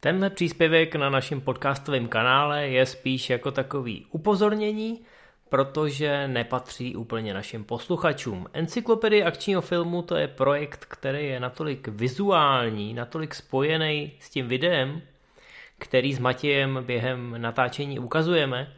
Tenhle 0.00 0.30
příspěvek 0.30 0.94
na 0.94 1.10
našem 1.10 1.40
podcastovém 1.40 2.08
kanále 2.08 2.68
je 2.68 2.86
spíš 2.86 3.30
jako 3.30 3.50
takový 3.50 4.06
upozornění, 4.10 5.00
protože 5.48 6.28
nepatří 6.28 6.96
úplně 6.96 7.34
našim 7.34 7.64
posluchačům. 7.64 8.46
Encyklopedie 8.52 9.24
akčního 9.24 9.60
filmu 9.60 10.02
to 10.02 10.16
je 10.16 10.28
projekt, 10.28 10.84
který 10.84 11.26
je 11.26 11.40
natolik 11.40 11.88
vizuální, 11.88 12.94
natolik 12.94 13.34
spojený 13.34 14.12
s 14.20 14.30
tím 14.30 14.48
videem, 14.48 15.02
který 15.78 16.14
s 16.14 16.18
Matějem 16.18 16.84
během 16.86 17.34
natáčení 17.42 17.98
ukazujeme, 17.98 18.72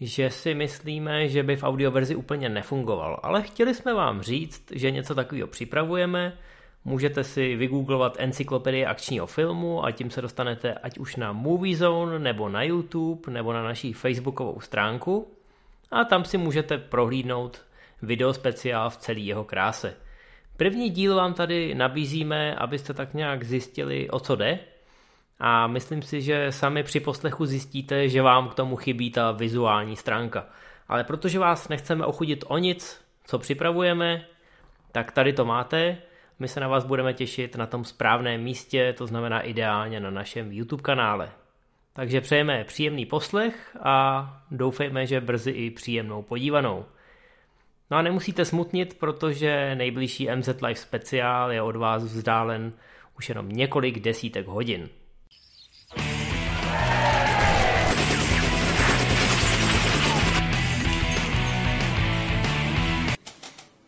že 0.00 0.30
si 0.30 0.54
myslíme, 0.54 1.28
že 1.28 1.42
by 1.42 1.56
v 1.56 1.64
audioverzi 1.64 2.14
úplně 2.14 2.48
nefungoval. 2.48 3.20
Ale 3.22 3.42
chtěli 3.42 3.74
jsme 3.74 3.94
vám 3.94 4.22
říct, 4.22 4.72
že 4.74 4.90
něco 4.90 5.14
takového 5.14 5.48
připravujeme, 5.48 6.38
Můžete 6.84 7.24
si 7.24 7.56
vygooglovat 7.56 8.16
encyklopedie 8.18 8.86
akčního 8.86 9.26
filmu 9.26 9.84
a 9.84 9.90
tím 9.90 10.10
se 10.10 10.22
dostanete 10.22 10.74
ať 10.74 10.98
už 10.98 11.16
na 11.16 11.32
Movie 11.32 11.76
Zone, 11.76 12.18
nebo 12.18 12.48
na 12.48 12.62
YouTube, 12.62 13.32
nebo 13.32 13.52
na 13.52 13.62
naší 13.62 13.92
facebookovou 13.92 14.60
stránku 14.60 15.32
a 15.90 16.04
tam 16.04 16.24
si 16.24 16.38
můžete 16.38 16.78
prohlídnout 16.78 17.64
video 18.02 18.34
speciál 18.34 18.90
v 18.90 18.96
celé 18.96 19.20
jeho 19.20 19.44
kráse. 19.44 19.94
První 20.56 20.90
díl 20.90 21.16
vám 21.16 21.34
tady 21.34 21.74
nabízíme, 21.74 22.54
abyste 22.54 22.94
tak 22.94 23.14
nějak 23.14 23.44
zjistili, 23.44 24.10
o 24.10 24.20
co 24.20 24.36
jde. 24.36 24.58
A 25.38 25.66
myslím 25.66 26.02
si, 26.02 26.22
že 26.22 26.52
sami 26.52 26.82
při 26.82 27.00
poslechu 27.00 27.46
zjistíte, 27.46 28.08
že 28.08 28.22
vám 28.22 28.48
k 28.48 28.54
tomu 28.54 28.76
chybí 28.76 29.10
ta 29.10 29.32
vizuální 29.32 29.96
stránka. 29.96 30.46
Ale 30.88 31.04
protože 31.04 31.38
vás 31.38 31.68
nechceme 31.68 32.06
ochudit 32.06 32.44
o 32.48 32.58
nic, 32.58 33.00
co 33.24 33.38
připravujeme, 33.38 34.24
tak 34.92 35.12
tady 35.12 35.32
to 35.32 35.44
máte. 35.44 35.96
My 36.42 36.48
se 36.48 36.60
na 36.60 36.68
vás 36.68 36.84
budeme 36.84 37.14
těšit 37.14 37.56
na 37.56 37.66
tom 37.66 37.84
správném 37.84 38.42
místě, 38.42 38.94
to 38.98 39.06
znamená 39.06 39.40
ideálně 39.40 40.00
na 40.00 40.10
našem 40.10 40.52
YouTube 40.52 40.82
kanále. 40.82 41.30
Takže 41.92 42.20
přejeme 42.20 42.64
příjemný 42.64 43.06
poslech 43.06 43.76
a 43.82 44.26
doufejme, 44.50 45.06
že 45.06 45.20
brzy 45.20 45.50
i 45.50 45.70
příjemnou 45.70 46.22
podívanou. 46.22 46.84
No 47.90 47.96
a 47.96 48.02
nemusíte 48.02 48.44
smutnit, 48.44 48.98
protože 48.98 49.74
nejbližší 49.74 50.28
MZ 50.36 50.48
Live 50.48 50.74
speciál 50.74 51.52
je 51.52 51.62
od 51.62 51.76
vás 51.76 52.04
vzdálen 52.04 52.72
už 53.18 53.28
jenom 53.28 53.48
několik 53.48 54.00
desítek 54.00 54.46
hodin. 54.46 54.88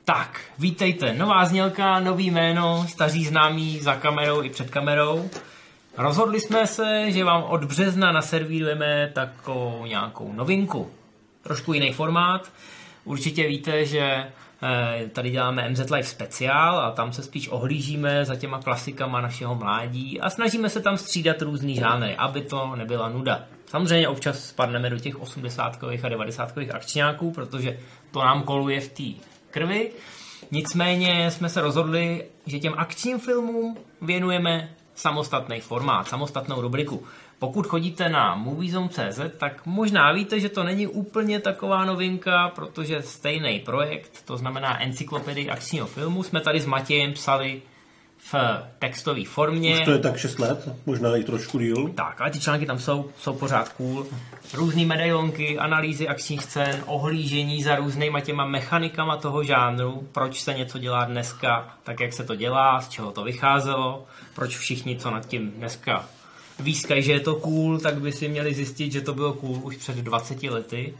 Tak, 0.06 0.40
vítejte. 0.58 1.14
Nová 1.14 1.44
znělka, 1.44 2.00
nový 2.00 2.30
jméno, 2.30 2.86
staří 2.88 3.24
známí 3.24 3.80
za 3.80 3.94
kamerou 3.94 4.42
i 4.42 4.50
před 4.50 4.70
kamerou. 4.70 5.30
Rozhodli 5.96 6.40
jsme 6.40 6.66
se, 6.66 7.12
že 7.12 7.24
vám 7.24 7.42
od 7.42 7.64
března 7.64 8.12
naservírujeme 8.12 9.10
takovou 9.14 9.86
nějakou 9.86 10.32
novinku. 10.32 10.90
Trošku 11.42 11.72
jiný 11.72 11.92
formát. 11.92 12.52
Určitě 13.04 13.48
víte, 13.48 13.84
že 13.84 14.00
eh, 14.00 15.08
tady 15.12 15.30
děláme 15.30 15.68
MZ 15.68 15.90
Live 15.90 16.02
speciál 16.02 16.78
a 16.78 16.90
tam 16.90 17.12
se 17.12 17.22
spíš 17.22 17.48
ohlížíme 17.48 18.24
za 18.24 18.36
těma 18.36 18.58
klasikama 18.58 19.20
našeho 19.20 19.54
mládí 19.54 20.20
a 20.20 20.30
snažíme 20.30 20.70
se 20.70 20.80
tam 20.80 20.96
střídat 20.96 21.42
různý 21.42 21.74
žánry, 21.74 22.16
aby 22.16 22.42
to 22.42 22.76
nebyla 22.76 23.08
nuda. 23.08 23.42
Samozřejmě 23.66 24.08
občas 24.08 24.44
spadneme 24.44 24.90
do 24.90 24.98
těch 24.98 25.20
80 25.20 25.78
a 26.02 26.08
90 26.08 26.52
akčňáků, 26.72 27.30
protože 27.30 27.78
to 28.10 28.24
nám 28.24 28.42
koluje 28.42 28.80
v 28.80 28.88
té 28.88 29.33
krvi. 29.54 29.90
Nicméně 30.50 31.30
jsme 31.30 31.48
se 31.48 31.60
rozhodli, 31.60 32.24
že 32.46 32.58
těm 32.60 32.74
akčním 32.76 33.18
filmům 33.18 33.78
věnujeme 34.02 34.74
samostatný 34.94 35.60
formát, 35.60 36.08
samostatnou 36.08 36.60
rubriku. 36.60 37.06
Pokud 37.38 37.66
chodíte 37.66 38.08
na 38.08 38.34
moviezone.cz, 38.34 39.20
tak 39.38 39.66
možná 39.66 40.12
víte, 40.12 40.40
že 40.40 40.48
to 40.48 40.64
není 40.64 40.86
úplně 40.86 41.40
taková 41.40 41.84
novinka, 41.84 42.48
protože 42.48 43.02
stejný 43.02 43.60
projekt, 43.60 44.22
to 44.24 44.36
znamená 44.36 44.82
encyklopedii 44.82 45.50
akčního 45.50 45.86
filmu, 45.86 46.22
jsme 46.22 46.40
tady 46.40 46.60
s 46.60 46.66
Matějem 46.66 47.12
psali 47.12 47.62
v 48.32 48.34
textové 48.78 49.24
formě. 49.24 49.74
Už 49.74 49.84
to 49.84 49.90
je 49.90 49.98
tak 49.98 50.16
6 50.16 50.38
let, 50.38 50.68
možná 50.86 51.16
i 51.16 51.24
trošku 51.24 51.58
díl. 51.58 51.88
Tak, 51.88 52.20
ale 52.20 52.30
ty 52.30 52.40
články 52.40 52.66
tam 52.66 52.78
jsou, 52.78 53.10
jsou 53.18 53.32
pořád 53.32 53.68
cool. 53.68 54.06
Různé 54.54 54.86
medailonky, 54.86 55.58
analýzy 55.58 56.08
akčních 56.08 56.42
scén, 56.42 56.82
ohlížení 56.86 57.62
za 57.62 57.76
různýma 57.76 58.20
těma 58.20 58.46
mechanikama 58.46 59.16
toho 59.16 59.42
žánru, 59.42 60.08
proč 60.12 60.42
se 60.42 60.54
něco 60.54 60.78
dělá 60.78 61.04
dneska, 61.04 61.76
tak 61.82 62.00
jak 62.00 62.12
se 62.12 62.24
to 62.24 62.34
dělá, 62.34 62.80
z 62.80 62.88
čeho 62.88 63.12
to 63.12 63.24
vycházelo, 63.24 64.06
proč 64.34 64.56
všichni, 64.56 64.96
co 64.96 65.10
nad 65.10 65.26
tím 65.26 65.50
dneska 65.50 66.04
výskají, 66.58 67.02
že 67.02 67.12
je 67.12 67.20
to 67.20 67.34
cool, 67.34 67.78
tak 67.78 68.00
by 68.00 68.12
si 68.12 68.28
měli 68.28 68.54
zjistit, 68.54 68.92
že 68.92 69.00
to 69.00 69.14
bylo 69.14 69.32
cool 69.32 69.60
už 69.62 69.76
před 69.76 69.96
20 69.96 70.42
lety 70.42 70.94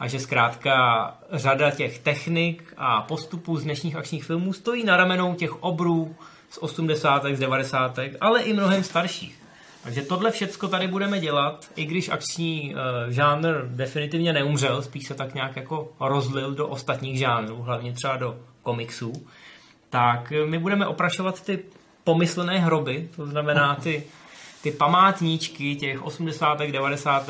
a 0.00 0.08
že 0.08 0.20
zkrátka 0.20 1.14
řada 1.32 1.70
těch 1.70 1.98
technik 1.98 2.74
a 2.76 3.02
postupů 3.02 3.56
z 3.56 3.64
dnešních 3.64 3.96
akčních 3.96 4.24
filmů 4.24 4.52
stojí 4.52 4.84
na 4.84 4.96
ramenou 4.96 5.34
těch 5.34 5.62
obrů 5.62 6.16
z 6.50 6.58
80. 6.58 7.24
z 7.32 7.38
90. 7.38 7.98
ale 8.20 8.42
i 8.42 8.52
mnohem 8.52 8.84
starších. 8.84 9.40
Takže 9.82 10.02
tohle 10.02 10.30
všecko 10.30 10.68
tady 10.68 10.86
budeme 10.86 11.20
dělat, 11.20 11.70
i 11.76 11.84
když 11.84 12.08
akční 12.08 12.74
uh, 12.74 13.12
žánr 13.12 13.66
definitivně 13.66 14.32
neumřel, 14.32 14.82
spíš 14.82 15.06
se 15.06 15.14
tak 15.14 15.34
nějak 15.34 15.56
jako 15.56 15.92
rozlil 16.00 16.54
do 16.54 16.68
ostatních 16.68 17.18
žánrů, 17.18 17.62
hlavně 17.62 17.92
třeba 17.92 18.16
do 18.16 18.36
komiksů, 18.62 19.12
tak 19.90 20.32
my 20.46 20.58
budeme 20.58 20.86
oprašovat 20.86 21.44
ty 21.44 21.58
pomyslné 22.04 22.58
hroby, 22.58 23.08
to 23.16 23.26
znamená 23.26 23.74
ty, 23.82 24.04
ty 24.62 24.70
památníčky 24.70 25.76
těch 25.76 26.02
80. 26.02 26.58
90. 26.58 27.28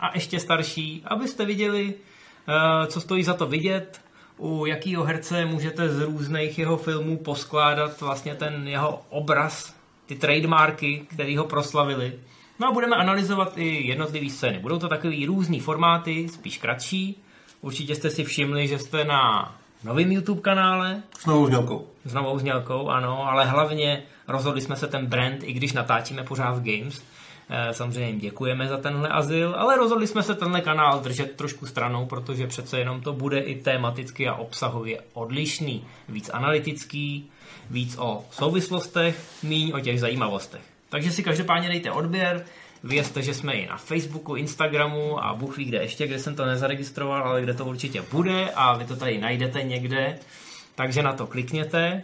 a 0.00 0.10
ještě 0.14 0.40
starší, 0.40 1.02
abyste 1.06 1.44
viděli, 1.44 1.94
uh, 1.94 2.86
co 2.86 3.00
stojí 3.00 3.24
za 3.24 3.34
to 3.34 3.46
vidět, 3.46 4.00
u 4.38 4.66
jakého 4.66 5.04
herce 5.04 5.44
můžete 5.44 5.88
z 5.88 6.00
různých 6.00 6.58
jeho 6.58 6.76
filmů 6.76 7.16
poskládat 7.16 8.00
vlastně 8.00 8.34
ten 8.34 8.68
jeho 8.68 9.02
obraz, 9.10 9.74
ty 10.06 10.14
trademarky, 10.14 11.06
které 11.14 11.38
ho 11.38 11.44
proslavili. 11.44 12.12
No 12.60 12.68
a 12.68 12.72
budeme 12.72 12.96
analyzovat 12.96 13.52
i 13.58 13.86
jednotlivé 13.86 14.30
scény. 14.30 14.58
Budou 14.58 14.78
to 14.78 14.88
takový 14.88 15.26
různý 15.26 15.60
formáty, 15.60 16.28
spíš 16.28 16.58
kratší. 16.58 17.22
Určitě 17.60 17.94
jste 17.94 18.10
si 18.10 18.24
všimli, 18.24 18.68
že 18.68 18.78
jste 18.78 19.04
na 19.04 19.54
novém 19.84 20.12
YouTube 20.12 20.40
kanále. 20.40 21.02
S 21.18 21.26
novou 21.26 21.46
znělkou. 21.46 21.86
S 22.04 22.14
novou 22.14 22.38
znělkou, 22.38 22.88
ano, 22.88 23.28
ale 23.28 23.44
hlavně 23.44 24.02
rozhodli 24.28 24.60
jsme 24.60 24.76
se 24.76 24.86
ten 24.86 25.06
brand, 25.06 25.42
i 25.42 25.52
když 25.52 25.72
natáčíme 25.72 26.22
pořád 26.22 26.52
v 26.58 26.62
Games, 26.62 27.02
samozřejmě 27.72 28.08
jim 28.08 28.18
děkujeme 28.18 28.68
za 28.68 28.76
tenhle 28.76 29.08
azyl, 29.08 29.54
ale 29.58 29.76
rozhodli 29.76 30.06
jsme 30.06 30.22
se 30.22 30.34
tenhle 30.34 30.60
kanál 30.60 31.00
držet 31.00 31.36
trošku 31.36 31.66
stranou, 31.66 32.06
protože 32.06 32.46
přece 32.46 32.78
jenom 32.78 33.00
to 33.00 33.12
bude 33.12 33.38
i 33.38 33.62
tematicky 33.62 34.28
a 34.28 34.34
obsahově 34.34 35.00
odlišný. 35.12 35.84
Víc 36.08 36.30
analytický, 36.32 37.30
víc 37.70 37.96
o 37.98 38.24
souvislostech, 38.30 39.28
míň 39.42 39.72
o 39.74 39.80
těch 39.80 40.00
zajímavostech. 40.00 40.62
Takže 40.88 41.10
si 41.10 41.22
každopádně 41.22 41.68
dejte 41.68 41.90
odběr, 41.90 42.44
Vězte, 42.84 43.22
že 43.22 43.34
jsme 43.34 43.52
i 43.52 43.66
na 43.66 43.76
Facebooku, 43.76 44.34
Instagramu 44.34 45.24
a 45.24 45.34
Bůh 45.34 45.56
ví 45.56 45.64
kde 45.64 45.78
ještě, 45.78 46.06
kde 46.06 46.18
jsem 46.18 46.34
to 46.34 46.46
nezaregistroval, 46.46 47.28
ale 47.28 47.42
kde 47.42 47.54
to 47.54 47.64
určitě 47.64 48.02
bude 48.02 48.50
a 48.54 48.76
vy 48.76 48.84
to 48.84 48.96
tady 48.96 49.18
najdete 49.18 49.62
někde, 49.62 50.18
takže 50.74 51.02
na 51.02 51.12
to 51.12 51.26
klikněte. 51.26 52.02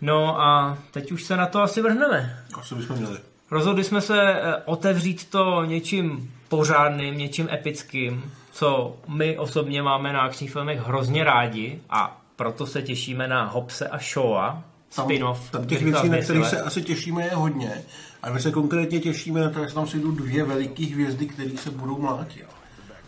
No 0.00 0.40
a 0.40 0.78
teď 0.90 1.12
už 1.12 1.24
se 1.24 1.36
na 1.36 1.46
to 1.46 1.62
asi 1.62 1.82
vrhneme. 1.82 2.44
Asi 2.54 2.74
bychom 2.74 2.96
měli. 2.96 3.18
Rozhodli 3.50 3.84
jsme 3.84 4.00
se 4.00 4.22
eh, 4.22 4.56
otevřít 4.64 5.30
to 5.30 5.64
něčím 5.64 6.30
pořádným, 6.48 7.18
něčím 7.18 7.48
epickým, 7.52 8.32
co 8.52 8.96
my 9.08 9.38
osobně 9.38 9.82
máme 9.82 10.12
na 10.12 10.20
akčních 10.20 10.52
filmech 10.52 10.80
hrozně 10.80 11.24
rádi 11.24 11.80
a 11.90 12.20
proto 12.36 12.66
se 12.66 12.82
těšíme 12.82 13.28
na 13.28 13.44
Hopse 13.44 13.88
a 13.88 13.98
Showa, 13.98 14.62
spin-off. 14.90 15.50
Tam 15.50 15.66
těch 15.66 15.82
věcí, 15.82 16.08
na 16.08 16.18
kterých 16.18 16.46
se 16.46 16.60
asi 16.60 16.82
těšíme, 16.82 17.24
je 17.24 17.34
hodně. 17.34 17.82
A 18.22 18.30
my 18.30 18.40
se 18.40 18.50
konkrétně 18.50 19.00
těšíme 19.00 19.40
na 19.40 19.50
to, 19.50 19.66
že 19.66 19.74
tam 19.74 19.86
sejdou 19.86 20.10
dvě 20.10 20.44
veliké 20.44 20.86
hvězdy, 20.86 21.26
které 21.26 21.50
se 21.50 21.70
budou 21.70 21.98
mlátit. 21.98 22.55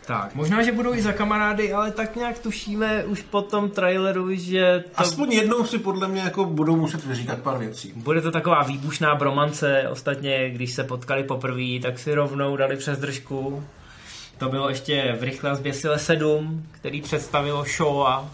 Tak, 0.09 0.35
možná, 0.35 0.63
že 0.63 0.71
budou 0.71 0.93
i 0.93 1.01
za 1.01 1.13
kamarády, 1.13 1.73
ale 1.73 1.91
tak 1.91 2.15
nějak 2.15 2.39
tušíme 2.39 3.05
už 3.05 3.21
po 3.21 3.41
tom 3.41 3.69
traileru, 3.69 4.35
že... 4.35 4.83
To... 4.95 5.01
Aspoň 5.01 5.33
jednou 5.33 5.65
si 5.65 5.79
podle 5.79 6.07
mě 6.07 6.21
jako 6.21 6.45
budou 6.45 6.75
muset 6.75 7.05
vyříkat 7.05 7.39
pár 7.39 7.57
věcí. 7.57 7.93
Bude 7.95 8.21
to 8.21 8.31
taková 8.31 8.63
výbušná 8.63 9.15
bromance, 9.15 9.85
ostatně 9.89 10.49
když 10.49 10.73
se 10.73 10.83
potkali 10.83 11.23
poprvé, 11.23 11.79
tak 11.81 11.99
si 11.99 12.15
rovnou 12.15 12.57
dali 12.57 12.75
přes 12.75 12.99
držku. 12.99 13.63
To 14.37 14.49
bylo 14.49 14.69
ještě 14.69 15.17
v 15.19 15.23
Rychle 15.23 15.55
zběsile 15.55 15.99
7, 15.99 16.63
který 16.71 17.01
představilo 17.01 17.65
show 17.77 18.07
a 18.07 18.29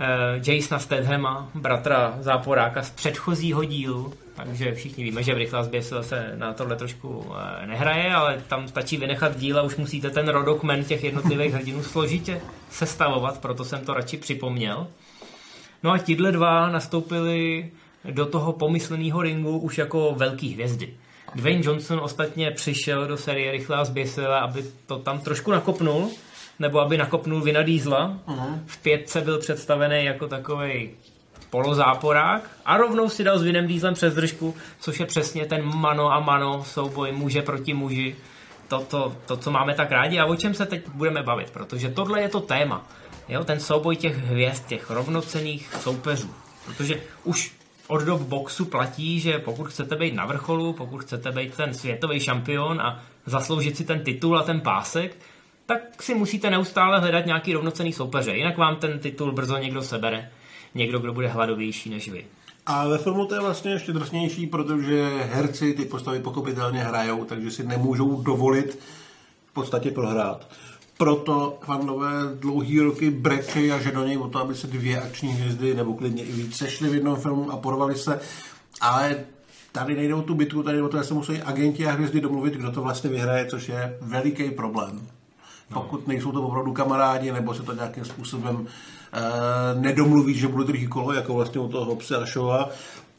eh, 0.00 0.52
Jasona 0.52 0.78
Stathama, 0.78 1.50
bratra 1.54 2.18
záporáka 2.20 2.82
z 2.82 2.90
předchozího 2.90 3.64
dílu, 3.64 4.12
takže 4.44 4.74
všichni 4.74 5.04
víme, 5.04 5.22
že 5.22 5.34
v 5.34 5.38
rychlá 5.38 5.62
zběsil 5.62 6.02
se 6.02 6.32
na 6.34 6.52
tohle 6.52 6.76
trošku 6.76 7.26
eh, 7.62 7.66
nehraje, 7.66 8.14
ale 8.14 8.42
tam 8.48 8.68
stačí 8.68 8.96
vynechat 8.96 9.36
díl 9.36 9.58
a 9.58 9.62
už 9.62 9.76
musíte 9.76 10.10
ten 10.10 10.28
rodokmen 10.28 10.84
těch 10.84 11.04
jednotlivých 11.04 11.54
hrdinů 11.54 11.82
složitě 11.82 12.40
sestavovat, 12.70 13.40
proto 13.40 13.64
jsem 13.64 13.84
to 13.84 13.94
radši 13.94 14.16
připomněl. 14.16 14.86
No 15.82 15.92
a 15.92 15.98
tihle 15.98 16.32
dva 16.32 16.70
nastoupili 16.70 17.70
do 18.04 18.26
toho 18.26 18.52
pomysleného 18.52 19.22
ringu 19.22 19.58
už 19.58 19.78
jako 19.78 20.14
velký 20.16 20.54
hvězdy. 20.54 20.94
Dwayne 21.34 21.62
Johnson 21.64 22.00
ostatně 22.00 22.50
přišel 22.50 23.06
do 23.06 23.16
série 23.16 23.52
Rychle 23.52 23.76
a 23.76 23.84
zběsile, 23.84 24.40
aby 24.40 24.64
to 24.86 24.98
tam 24.98 25.20
trošku 25.20 25.50
nakopnul, 25.50 26.10
nebo 26.58 26.80
aby 26.80 26.98
nakopnul 26.98 27.40
Vina 27.40 27.62
Diesla. 27.62 28.18
Uh-huh. 28.26 28.60
V 28.66 28.82
pětce 28.82 29.20
byl 29.20 29.38
představený 29.38 30.04
jako 30.04 30.28
takový 30.28 30.90
polozáporák 31.50 32.50
a 32.64 32.76
rovnou 32.76 33.08
si 33.08 33.24
dal 33.24 33.38
s 33.38 33.42
Vinem 33.42 33.66
Dieslem 33.66 33.94
přes 33.94 34.14
držku, 34.14 34.54
což 34.80 35.00
je 35.00 35.06
přesně 35.06 35.46
ten 35.46 35.64
mano 35.64 36.12
a 36.12 36.20
mano 36.20 36.64
souboj 36.64 37.12
muže 37.12 37.42
proti 37.42 37.74
muži. 37.74 38.16
To, 38.68 38.80
to, 38.80 39.16
to, 39.26 39.36
co 39.36 39.50
máme 39.50 39.74
tak 39.74 39.92
rádi 39.92 40.18
a 40.18 40.26
o 40.26 40.36
čem 40.36 40.54
se 40.54 40.66
teď 40.66 40.88
budeme 40.88 41.22
bavit, 41.22 41.50
protože 41.50 41.88
tohle 41.88 42.20
je 42.20 42.28
to 42.28 42.40
téma. 42.40 42.86
Jo, 43.28 43.44
ten 43.44 43.60
souboj 43.60 43.96
těch 43.96 44.16
hvězd, 44.16 44.66
těch 44.66 44.90
rovnocených 44.90 45.74
soupeřů. 45.80 46.34
Protože 46.64 47.00
už 47.24 47.52
od 47.86 48.02
dob 48.02 48.20
boxu 48.20 48.64
platí, 48.64 49.20
že 49.20 49.38
pokud 49.38 49.64
chcete 49.64 49.96
být 49.96 50.14
na 50.14 50.26
vrcholu, 50.26 50.72
pokud 50.72 50.98
chcete 50.98 51.32
být 51.32 51.56
ten 51.56 51.74
světový 51.74 52.20
šampion 52.20 52.80
a 52.80 53.02
zasloužit 53.26 53.76
si 53.76 53.84
ten 53.84 54.00
titul 54.00 54.38
a 54.38 54.42
ten 54.42 54.60
pásek, 54.60 55.16
tak 55.66 56.02
si 56.02 56.14
musíte 56.14 56.50
neustále 56.50 57.00
hledat 57.00 57.26
nějaký 57.26 57.52
rovnocený 57.52 57.92
soupeře, 57.92 58.36
jinak 58.36 58.58
vám 58.58 58.76
ten 58.76 58.98
titul 58.98 59.32
brzo 59.32 59.56
někdo 59.56 59.82
sebere, 59.82 60.30
někdo, 60.74 60.98
kdo 60.98 61.12
bude 61.12 61.28
hladovější 61.28 61.90
než 61.90 62.08
vy. 62.08 62.24
A 62.66 62.88
ve 62.88 62.98
filmu 62.98 63.26
to 63.26 63.34
je 63.34 63.40
vlastně 63.40 63.70
ještě 63.70 63.92
drsnější, 63.92 64.46
protože 64.46 65.08
herci 65.32 65.74
ty 65.74 65.84
postavy 65.84 66.18
pochopitelně 66.18 66.80
hrajou, 66.80 67.24
takže 67.24 67.50
si 67.50 67.66
nemůžou 67.66 68.22
dovolit 68.22 68.78
v 69.46 69.52
podstatě 69.52 69.90
prohrát. 69.90 70.50
Proto 70.98 71.58
fandové 71.64 72.10
dlouhý 72.34 72.80
roky 72.80 73.10
brečej 73.10 73.72
a 73.72 73.78
že 73.78 73.92
do 73.92 74.04
něj 74.04 74.18
o 74.18 74.28
to, 74.28 74.38
aby 74.38 74.54
se 74.54 74.66
dvě 74.66 75.00
akční 75.00 75.28
hvězdy 75.28 75.74
nebo 75.74 75.94
klidně 75.94 76.24
i 76.24 76.32
víc 76.32 76.56
sešly 76.56 76.88
v 76.88 76.94
jednom 76.94 77.16
filmu 77.16 77.50
a 77.50 77.56
porvali 77.56 77.96
se. 77.96 78.20
Ale 78.80 79.24
tady 79.72 79.96
nejde 79.96 80.14
o 80.14 80.22
tu 80.22 80.34
bitku, 80.34 80.62
tady 80.62 80.82
o 80.82 80.88
to, 80.88 80.98
že 80.98 81.04
se 81.04 81.14
musí 81.14 81.42
agenti 81.42 81.86
a 81.86 81.92
hvězdy 81.92 82.20
domluvit, 82.20 82.54
kdo 82.54 82.72
to 82.72 82.82
vlastně 82.82 83.10
vyhraje, 83.10 83.46
což 83.46 83.68
je 83.68 83.98
veliký 84.00 84.50
problém. 84.50 85.17
Pokud 85.74 86.08
nejsou 86.08 86.32
to 86.32 86.42
opravdu 86.42 86.72
kamarádi, 86.72 87.32
nebo 87.32 87.54
se 87.54 87.62
to 87.62 87.72
nějakým 87.72 88.04
způsobem 88.04 88.66
e, 88.66 89.80
nedomluví, 89.80 90.34
že 90.34 90.48
bude 90.48 90.64
druhý 90.64 90.86
kolo, 90.86 91.12
jako 91.12 91.34
vlastně 91.34 91.60
u 91.60 91.68
toho 91.68 91.84
Hopse 91.84 92.16
a 92.16 92.26
Showa, 92.26 92.70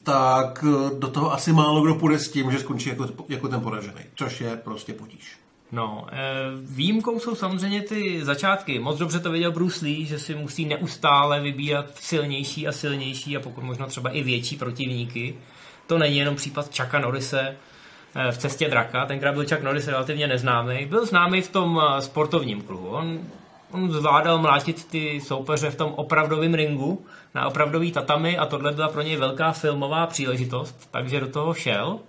tak 0.03 0.65
do 0.99 1.07
toho 1.07 1.33
asi 1.33 1.53
málo 1.53 1.81
kdo 1.81 1.95
půjde 1.95 2.19
s 2.19 2.31
tím, 2.31 2.51
že 2.51 2.59
skončí 2.59 2.89
jako, 2.89 3.07
jako 3.29 3.47
ten 3.47 3.61
poražený, 3.61 4.01
což 4.15 4.41
je 4.41 4.55
prostě 4.55 4.93
potíž. 4.93 5.37
No, 5.71 6.07
e, 6.11 6.17
výjimkou 6.61 7.19
jsou 7.19 7.35
samozřejmě 7.35 7.81
ty 7.81 8.25
začátky. 8.25 8.79
Moc 8.79 8.97
dobře 8.97 9.19
to 9.19 9.31
věděl 9.31 9.51
Bruce 9.51 9.85
Lee, 9.85 10.05
že 10.05 10.19
si 10.19 10.35
musí 10.35 10.65
neustále 10.65 11.41
vybírat 11.41 11.85
silnější 11.95 12.67
a 12.67 12.71
silnější 12.71 13.37
a 13.37 13.39
pokud 13.39 13.63
možno 13.63 13.87
třeba 13.87 14.09
i 14.09 14.23
větší 14.23 14.57
protivníky. 14.57 15.35
To 15.87 15.97
není 15.97 16.17
jenom 16.17 16.35
případ 16.35 16.65
Chucka 16.65 16.99
Norrise 16.99 17.57
v 18.31 18.37
cestě 18.37 18.69
draka. 18.69 19.05
Tenkrát 19.05 19.33
byl 19.33 19.45
Chuck 19.45 19.61
Norris 19.61 19.87
relativně 19.87 20.27
neznámý. 20.27 20.85
Byl 20.85 21.05
známý 21.05 21.41
v 21.41 21.51
tom 21.51 21.81
e, 21.81 22.01
sportovním 22.01 22.61
kruhu. 22.61 22.89
On, 22.89 23.19
on 23.71 23.91
zvládal 23.91 24.37
mlátit 24.37 24.85
ty 24.85 25.21
soupeře 25.21 25.69
v 25.69 25.75
tom 25.75 25.93
opravdovém 25.95 26.53
ringu 26.53 27.05
na 27.35 27.47
opravdový 27.47 27.91
tatami 27.91 28.37
a 28.37 28.45
tohle 28.45 28.71
byla 28.71 28.89
pro 28.89 29.01
něj 29.01 29.15
velká 29.15 29.51
filmová 29.51 30.07
příležitost, 30.07 30.87
takže 30.91 31.19
do 31.19 31.27
toho 31.27 31.53
šel. 31.53 31.99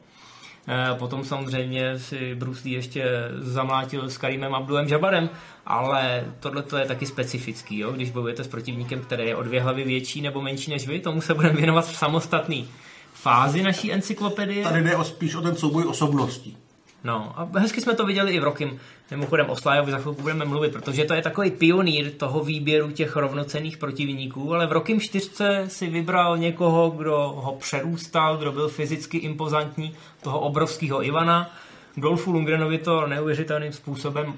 Eh, 0.68 0.94
potom 0.98 1.24
samozřejmě 1.24 1.98
si 1.98 2.34
Bruce 2.34 2.60
Lee 2.64 2.74
ještě 2.74 3.04
zamlátil 3.38 4.10
s 4.10 4.18
Karimem 4.18 4.54
Abdulem 4.54 4.88
Jabarem, 4.88 5.30
ale 5.66 6.24
tohle 6.40 6.62
to 6.62 6.76
je 6.76 6.86
taky 6.86 7.06
specifický, 7.06 7.78
jo? 7.78 7.92
když 7.92 8.10
bojujete 8.10 8.44
s 8.44 8.48
protivníkem, 8.48 9.00
který 9.00 9.26
je 9.26 9.36
o 9.36 9.42
dvě 9.42 9.62
hlavy 9.62 9.84
větší 9.84 10.20
nebo 10.20 10.42
menší 10.42 10.70
než 10.70 10.88
vy, 10.88 11.00
tomu 11.00 11.20
se 11.20 11.34
budeme 11.34 11.56
věnovat 11.56 11.84
v 11.86 11.96
samostatný 11.96 12.68
fázi 13.12 13.62
naší 13.62 13.92
encyklopedie. 13.92 14.64
Tady 14.64 14.82
jde 14.82 14.96
o, 14.96 15.04
spíš 15.04 15.34
o 15.34 15.40
ten 15.40 15.56
souboj 15.56 15.84
osobností. 15.86 16.56
No 17.04 17.32
a 17.36 17.48
hezky 17.58 17.80
jsme 17.80 17.94
to 17.94 18.06
viděli 18.06 18.32
i 18.32 18.40
v 18.40 18.44
Rokim. 18.44 18.80
Mimochodem 19.10 19.50
o 19.50 19.56
Slájovi 19.56 19.92
za 19.92 19.98
chvilku 19.98 20.22
budeme 20.22 20.44
mluvit, 20.44 20.72
protože 20.72 21.04
to 21.04 21.14
je 21.14 21.22
takový 21.22 21.50
pionýr 21.50 22.10
toho 22.10 22.44
výběru 22.44 22.90
těch 22.90 23.16
rovnocených 23.16 23.76
protivníků, 23.76 24.54
ale 24.54 24.66
v 24.66 24.72
Rokim 24.72 25.00
4 25.00 25.30
si 25.66 25.86
vybral 25.86 26.38
někoho, 26.38 26.90
kdo 26.90 27.16
ho 27.36 27.52
přerůstal, 27.52 28.36
kdo 28.36 28.52
byl 28.52 28.68
fyzicky 28.68 29.18
impozantní, 29.18 29.94
toho 30.22 30.40
obrovského 30.40 31.04
Ivana. 31.04 31.50
Dolfu 31.96 32.32
Lundgrenovi 32.32 32.78
to 32.78 33.06
neuvěřitelným 33.06 33.72
způsobem 33.72 34.34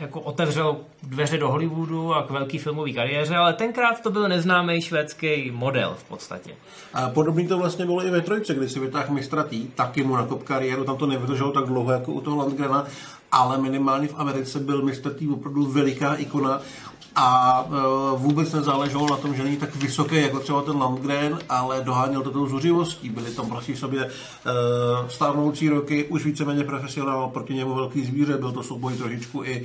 jako 0.00 0.20
otevřel 0.20 0.76
dveře 1.02 1.38
do 1.38 1.48
Hollywoodu 1.48 2.14
a 2.14 2.22
k 2.22 2.30
velký 2.30 2.58
filmové 2.58 2.92
kariéře, 2.92 3.36
ale 3.36 3.52
tenkrát 3.52 4.00
to 4.02 4.10
byl 4.10 4.28
neznámý 4.28 4.82
švédský 4.82 5.50
model 5.50 5.94
v 5.98 6.04
podstatě. 6.04 6.56
A 6.94 7.08
podobný 7.10 7.48
to 7.48 7.58
vlastně 7.58 7.86
bylo 7.86 8.06
i 8.06 8.10
ve 8.10 8.20
trojce, 8.20 8.54
kdy 8.54 8.68
si 8.68 8.80
vytáhl 8.80 9.14
mistra 9.14 9.42
tý, 9.42 9.66
taky 9.66 10.04
mu 10.04 10.16
nakop 10.16 10.42
kariéru, 10.42 10.84
tam 10.84 10.96
to 10.96 11.06
nevydrželo 11.06 11.52
tak 11.52 11.64
dlouho 11.64 11.92
jako 11.92 12.12
u 12.12 12.20
toho 12.20 12.36
Landgrena, 12.36 12.86
ale 13.32 13.58
minimálně 13.58 14.08
v 14.08 14.14
Americe 14.18 14.60
byl 14.60 14.82
mistr 14.82 15.14
tý 15.14 15.28
opravdu 15.28 15.66
veliká 15.66 16.14
ikona 16.14 16.60
a 17.16 17.64
e, 17.68 18.18
vůbec 18.18 18.52
nezáleželo 18.52 19.10
na 19.10 19.16
tom, 19.16 19.34
že 19.34 19.44
není 19.44 19.56
tak 19.56 19.76
vysoký 19.76 20.22
jako 20.22 20.40
třeba 20.40 20.62
ten 20.62 20.76
Landgren, 20.76 21.38
ale 21.48 21.80
doháněl 21.80 22.22
to 22.22 22.30
tou 22.30 22.46
zuřivostí. 22.46 23.08
Byli 23.10 23.30
tam 23.30 23.48
prostě 23.48 23.74
v 23.74 23.78
sobě 23.78 24.04
e, 24.04 24.10
stárnoucí 25.08 25.68
roky, 25.68 26.04
už 26.04 26.24
víceméně 26.24 26.64
profesionál, 26.64 27.28
proti 27.28 27.54
němu 27.54 27.74
velký 27.74 28.04
zvíře, 28.04 28.38
byl 28.38 28.52
to 28.52 28.62
souboj 28.62 28.96
trošičku 28.96 29.44
i 29.44 29.56
e, 29.56 29.64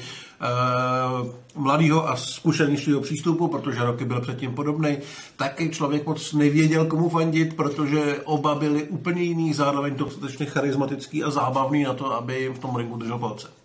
mladého 1.55 2.09
a 2.09 2.15
zkušenějšího 2.15 3.01
přístupu, 3.01 3.47
protože 3.47 3.83
roky 3.83 4.05
byl 4.05 4.21
předtím 4.21 4.53
podobný. 4.53 4.97
Taky 5.35 5.69
člověk 5.69 6.07
moc 6.07 6.33
nevěděl, 6.33 6.85
komu 6.85 7.09
fandit, 7.09 7.55
protože 7.55 8.21
oba 8.23 8.55
byli 8.55 8.83
úplně 8.83 9.23
jiný, 9.23 9.53
zároveň 9.53 9.95
dostatečně 9.95 10.45
charismatický 10.45 11.23
a 11.23 11.29
zábavný 11.29 11.83
na 11.83 11.93
to, 11.93 12.13
aby 12.13 12.51
v 12.55 12.59
tom 12.59 12.75
ringu 12.75 12.97
držel 12.97 13.19
palce. 13.19 13.60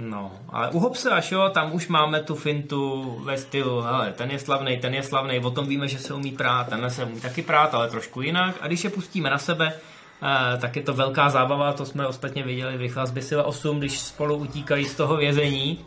No, 0.00 0.32
ale 0.48 0.70
u 0.70 0.78
Hobse 0.78 1.10
Shaw 1.20 1.52
tam 1.52 1.74
už 1.74 1.88
máme 1.88 2.20
tu 2.20 2.34
fintu 2.34 3.04
ve 3.24 3.38
stylu, 3.38 3.80
hele, 3.80 4.12
ten 4.12 4.30
je 4.30 4.38
slavný, 4.38 4.78
ten 4.78 4.94
je 4.94 5.02
slavný, 5.02 5.40
o 5.40 5.50
tom 5.50 5.66
víme, 5.66 5.88
že 5.88 5.98
se 5.98 6.14
umí 6.14 6.32
prát, 6.32 6.68
tenhle 6.68 6.90
se 6.90 7.04
umí 7.04 7.20
taky 7.20 7.42
prát, 7.42 7.74
ale 7.74 7.90
trošku 7.90 8.22
jinak. 8.22 8.54
A 8.60 8.66
když 8.66 8.84
je 8.84 8.90
pustíme 8.90 9.30
na 9.30 9.38
sebe, 9.38 9.72
eh, 9.72 10.58
tak 10.58 10.76
je 10.76 10.82
to 10.82 10.94
velká 10.94 11.30
zábava, 11.30 11.72
to 11.72 11.86
jsme 11.86 12.06
ostatně 12.06 12.42
viděli 12.42 12.76
v 12.76 12.80
Rychlá 12.80 13.06
zbysila 13.06 13.42
8, 13.42 13.78
když 13.78 13.98
spolu 13.98 14.36
utíkají 14.36 14.84
z 14.84 14.94
toho 14.94 15.16
vězení 15.16 15.84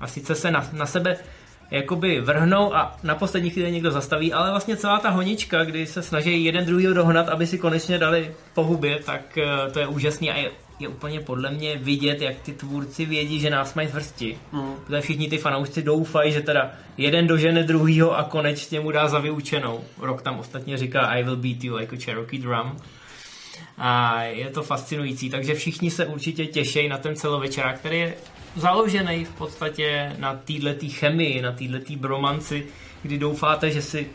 a 0.00 0.06
sice 0.06 0.34
se 0.34 0.50
na, 0.50 0.66
na 0.72 0.86
sebe 0.86 1.16
jakoby 1.70 2.20
vrhnou 2.20 2.74
a 2.74 2.96
na 3.02 3.14
poslední 3.14 3.50
chvíli 3.50 3.72
někdo 3.72 3.90
zastaví, 3.90 4.32
ale 4.32 4.50
vlastně 4.50 4.76
celá 4.76 4.98
ta 4.98 5.10
honička, 5.10 5.64
kdy 5.64 5.86
se 5.86 6.02
snaží 6.02 6.44
jeden 6.44 6.64
druhýho 6.64 6.94
dohnat, 6.94 7.28
aby 7.28 7.46
si 7.46 7.58
konečně 7.58 7.98
dali 7.98 8.34
po 8.54 8.64
hubě, 8.64 8.98
tak 8.98 9.38
eh, 9.38 9.70
to 9.72 9.78
je 9.78 9.86
úžasný 9.86 10.30
a 10.30 10.36
je 10.36 10.50
je 10.78 10.88
úplně 10.88 11.20
podle 11.20 11.50
mě 11.50 11.76
vidět, 11.76 12.22
jak 12.22 12.40
ty 12.40 12.52
tvůrci 12.52 13.04
vědí, 13.04 13.40
že 13.40 13.50
nás 13.50 13.74
mají 13.74 13.88
zvrsti. 13.88 14.38
Mm. 14.52 14.74
Protože 14.86 15.00
všichni 15.00 15.28
ty 15.28 15.38
fanoušci 15.38 15.82
doufají, 15.82 16.32
že 16.32 16.40
teda 16.40 16.70
jeden 16.96 17.26
dožene 17.26 17.62
druhýho 17.62 18.18
a 18.18 18.24
konečně 18.24 18.80
mu 18.80 18.90
dá 18.90 19.08
za 19.08 19.18
vyučenou. 19.18 19.84
Rok 19.98 20.22
tam 20.22 20.38
ostatně 20.38 20.76
říká 20.76 21.00
I 21.00 21.22
will 21.22 21.36
beat 21.36 21.64
you 21.64 21.76
like 21.76 21.96
a 21.96 22.00
Cherokee 22.04 22.38
drum. 22.38 22.76
A 23.78 24.22
je 24.22 24.50
to 24.50 24.62
fascinující, 24.62 25.30
takže 25.30 25.54
všichni 25.54 25.90
se 25.90 26.06
určitě 26.06 26.46
těší 26.46 26.88
na 26.88 26.98
ten 26.98 27.16
celovečerák, 27.16 27.78
který 27.78 27.98
je 27.98 28.14
založený 28.56 29.24
v 29.24 29.30
podstatě 29.30 30.12
na 30.18 30.34
této 30.34 30.86
chemii, 30.88 31.42
na 31.42 31.52
této 31.52 31.96
bromanci, 31.96 32.66
kdy 33.02 33.18
doufáte, 33.18 33.70
že 33.70 33.82
si 33.82 34.10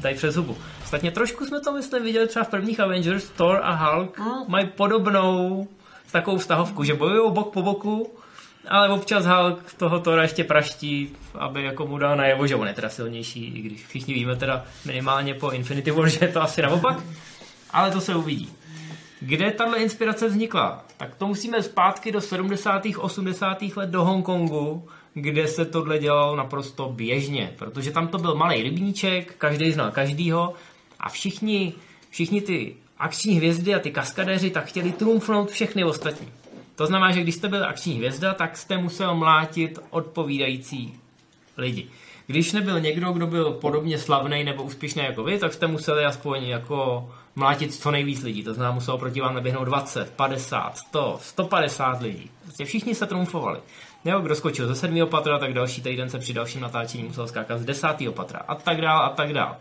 dají 0.00 0.16
přes 0.16 0.34
zubu. 0.34 0.56
Ostatně 0.82 1.10
trošku 1.10 1.46
jsme 1.46 1.60
to, 1.60 1.72
myslím, 1.72 2.02
viděli 2.02 2.28
třeba 2.28 2.44
v 2.44 2.48
prvních 2.48 2.80
Avengers, 2.80 3.30
Thor 3.30 3.60
a 3.62 3.74
Hulk 3.74 4.18
mm. 4.18 4.24
mají 4.48 4.66
podobnou 4.66 5.68
takovou 6.10 6.38
vztahovku, 6.38 6.84
že 6.84 6.94
bojují 6.94 7.32
bok 7.32 7.52
po 7.52 7.62
boku, 7.62 8.14
ale 8.68 8.88
občas 8.88 9.26
Hulk 9.26 9.72
toho 9.72 10.00
Tora 10.00 10.22
ještě 10.22 10.44
praští, 10.44 11.16
aby 11.38 11.62
jako 11.62 11.86
mu 11.86 11.98
dal 11.98 12.16
najevo, 12.16 12.46
že 12.46 12.56
on 12.56 12.66
je 12.66 12.74
teda 12.74 12.88
silnější, 12.88 13.44
i 13.44 13.60
když 13.62 13.86
všichni 13.86 14.14
víme 14.14 14.36
teda 14.36 14.64
minimálně 14.84 15.34
po 15.34 15.50
Infinity 15.50 15.90
War, 15.90 16.08
že 16.08 16.24
je 16.24 16.32
to 16.32 16.42
asi 16.42 16.62
naopak, 16.62 16.96
ale 17.70 17.90
to 17.90 18.00
se 18.00 18.14
uvidí. 18.14 18.52
Kde 19.20 19.50
tahle 19.50 19.78
inspirace 19.78 20.28
vznikla? 20.28 20.84
Tak 20.96 21.14
to 21.14 21.26
musíme 21.26 21.62
zpátky 21.62 22.12
do 22.12 22.20
70. 22.20 22.82
80. 22.98 23.62
let 23.76 23.90
do 23.90 24.04
Hongkongu, 24.04 24.88
kde 25.14 25.48
se 25.48 25.64
tohle 25.64 25.98
dělalo 25.98 26.36
naprosto 26.36 26.88
běžně, 26.88 27.54
protože 27.58 27.90
tam 27.90 28.08
to 28.08 28.18
byl 28.18 28.34
malý 28.34 28.62
rybníček, 28.62 29.34
každý 29.38 29.72
znal 29.72 29.90
každýho 29.90 30.54
a 31.00 31.08
všichni, 31.08 31.72
všichni 32.10 32.40
ty 32.40 32.76
akční 33.00 33.34
hvězdy 33.34 33.74
a 33.74 33.78
ty 33.78 33.90
kaskadéři 33.90 34.50
tak 34.50 34.64
chtěli 34.64 34.92
trumfnout 34.92 35.50
všechny 35.50 35.84
ostatní. 35.84 36.28
To 36.76 36.86
znamená, 36.86 37.12
že 37.12 37.22
když 37.22 37.34
jste 37.34 37.48
byl 37.48 37.64
akční 37.64 37.94
hvězda, 37.94 38.34
tak 38.34 38.56
jste 38.56 38.78
musel 38.78 39.14
mlátit 39.14 39.78
odpovídající 39.90 40.94
lidi. 41.56 41.86
Když 42.26 42.52
nebyl 42.52 42.80
někdo, 42.80 43.12
kdo 43.12 43.26
byl 43.26 43.50
podobně 43.52 43.98
slavný 43.98 44.44
nebo 44.44 44.62
úspěšný 44.62 45.04
jako 45.04 45.24
vy, 45.24 45.38
tak 45.38 45.52
jste 45.52 45.66
museli 45.66 46.04
aspoň 46.04 46.44
jako 46.44 47.10
mlátit 47.36 47.74
co 47.74 47.90
nejvíc 47.90 48.22
lidí. 48.22 48.44
To 48.44 48.54
znamená, 48.54 48.74
muselo 48.74 48.98
proti 48.98 49.20
vám 49.20 49.34
naběhnout 49.34 49.64
20, 49.64 50.10
50, 50.10 50.76
100, 50.78 51.18
150 51.22 52.02
lidí. 52.02 52.30
Prostě 52.42 52.64
všichni 52.64 52.94
se 52.94 53.06
trumfovali. 53.06 53.60
Jo, 54.04 54.20
kdo 54.20 54.34
skočil 54.34 54.68
ze 54.68 54.74
sedmého 54.74 55.06
patra, 55.06 55.38
tak 55.38 55.54
další 55.54 55.82
týden 55.82 56.10
se 56.10 56.18
při 56.18 56.32
dalším 56.32 56.60
natáčení 56.60 57.04
musel 57.04 57.28
skákat 57.28 57.60
z 57.60 57.64
desátého 57.64 58.12
patra 58.12 58.38
a 58.48 58.54
tak 58.54 58.80
dál 58.80 59.02
a 59.02 59.08
tak 59.08 59.32
dál. 59.32 59.56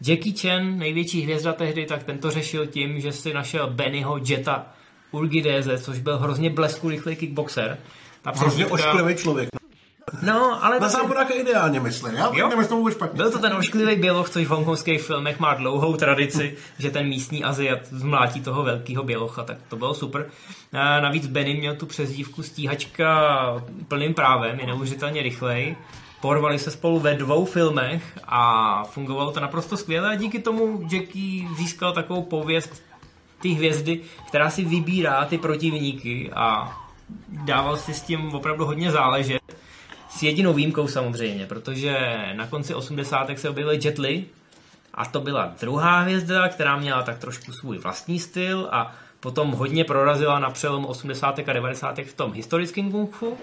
Jackie 0.00 0.34
Chan, 0.36 0.78
největší 0.78 1.22
hvězda 1.22 1.52
tehdy, 1.52 1.86
tak 1.86 2.02
ten 2.02 2.18
to 2.18 2.30
řešil 2.30 2.66
tím, 2.66 3.00
že 3.00 3.12
si 3.12 3.34
našel 3.34 3.70
Bennyho 3.70 4.18
Jetta 4.28 4.66
Urgideze, 5.10 5.78
což 5.78 5.98
byl 5.98 6.18
hrozně 6.18 6.50
blesku 6.50 6.88
rychlý 6.88 7.16
kickboxer. 7.16 7.78
Ta 8.22 8.32
hrozně 8.36 8.66
ošklivý 8.66 9.14
člověk. 9.14 9.48
No, 10.22 10.64
ale... 10.64 10.80
Na 10.80 10.88
záporáka 10.88 11.34
ideálně 11.34 11.80
myslím. 11.80 12.14
Já 12.14 12.30
jo? 12.34 12.48
nemyslím 12.48 12.78
vůbec 12.78 12.94
špatně. 12.94 13.16
Byl 13.16 13.30
to 13.30 13.38
ten 13.38 13.52
ošklivý 13.52 13.96
běloch, 13.96 14.30
což 14.30 14.46
v 14.46 14.50
hongkongských 14.50 15.02
filmech 15.02 15.40
má 15.40 15.54
dlouhou 15.54 15.96
tradici, 15.96 16.56
že 16.78 16.90
ten 16.90 17.06
místní 17.06 17.44
Aziat 17.44 17.86
zmlátí 17.86 18.40
toho 18.40 18.62
velkého 18.62 19.04
bělocha, 19.04 19.42
tak 19.42 19.56
to 19.68 19.76
bylo 19.76 19.94
super. 19.94 20.26
A 20.72 21.00
navíc 21.00 21.26
Benny 21.26 21.54
měl 21.54 21.76
tu 21.76 21.86
přezdívku 21.86 22.42
stíhačka 22.42 23.64
plným 23.88 24.14
právem, 24.14 24.60
je 24.60 24.66
neuvěřitelně 24.66 25.22
rychlej. 25.22 25.76
Porvali 26.20 26.58
se 26.58 26.70
spolu 26.70 26.98
ve 26.98 27.14
dvou 27.14 27.44
filmech 27.44 28.18
a 28.24 28.84
fungovalo 28.84 29.32
to 29.32 29.40
naprosto 29.40 29.76
skvěle 29.76 30.08
a 30.08 30.14
díky 30.14 30.38
tomu 30.38 30.88
Jackie 30.92 31.48
získal 31.56 31.92
takovou 31.92 32.22
pověst 32.22 32.82
ty 33.40 33.48
hvězdy, 33.48 34.00
která 34.28 34.50
si 34.50 34.64
vybírá 34.64 35.24
ty 35.24 35.38
protivníky 35.38 36.30
a 36.34 36.76
dával 37.28 37.76
si 37.76 37.94
s 37.94 38.02
tím 38.02 38.34
opravdu 38.34 38.64
hodně 38.64 38.90
záležet. 38.90 39.42
S 40.10 40.22
jedinou 40.22 40.52
výjimkou 40.52 40.88
samozřejmě, 40.88 41.46
protože 41.46 42.18
na 42.32 42.46
konci 42.46 42.74
80. 42.74 43.30
se 43.36 43.48
objevil 43.48 43.72
Jet 43.72 43.98
Li 43.98 44.24
a 44.94 45.04
to 45.04 45.20
byla 45.20 45.52
druhá 45.60 46.00
hvězda, 46.00 46.48
která 46.48 46.76
měla 46.76 47.02
tak 47.02 47.18
trošku 47.18 47.52
svůj 47.52 47.78
vlastní 47.78 48.18
styl 48.18 48.68
a 48.72 48.94
potom 49.20 49.50
hodně 49.50 49.84
prorazila 49.84 50.38
na 50.38 50.50
přelomu 50.50 50.86
80. 50.86 51.38
a 51.38 51.52
90. 51.52 51.98
v 51.98 52.12
tom 52.14 52.32
historickém 52.32 52.90
kung 52.90 53.14
fu. 53.14 53.38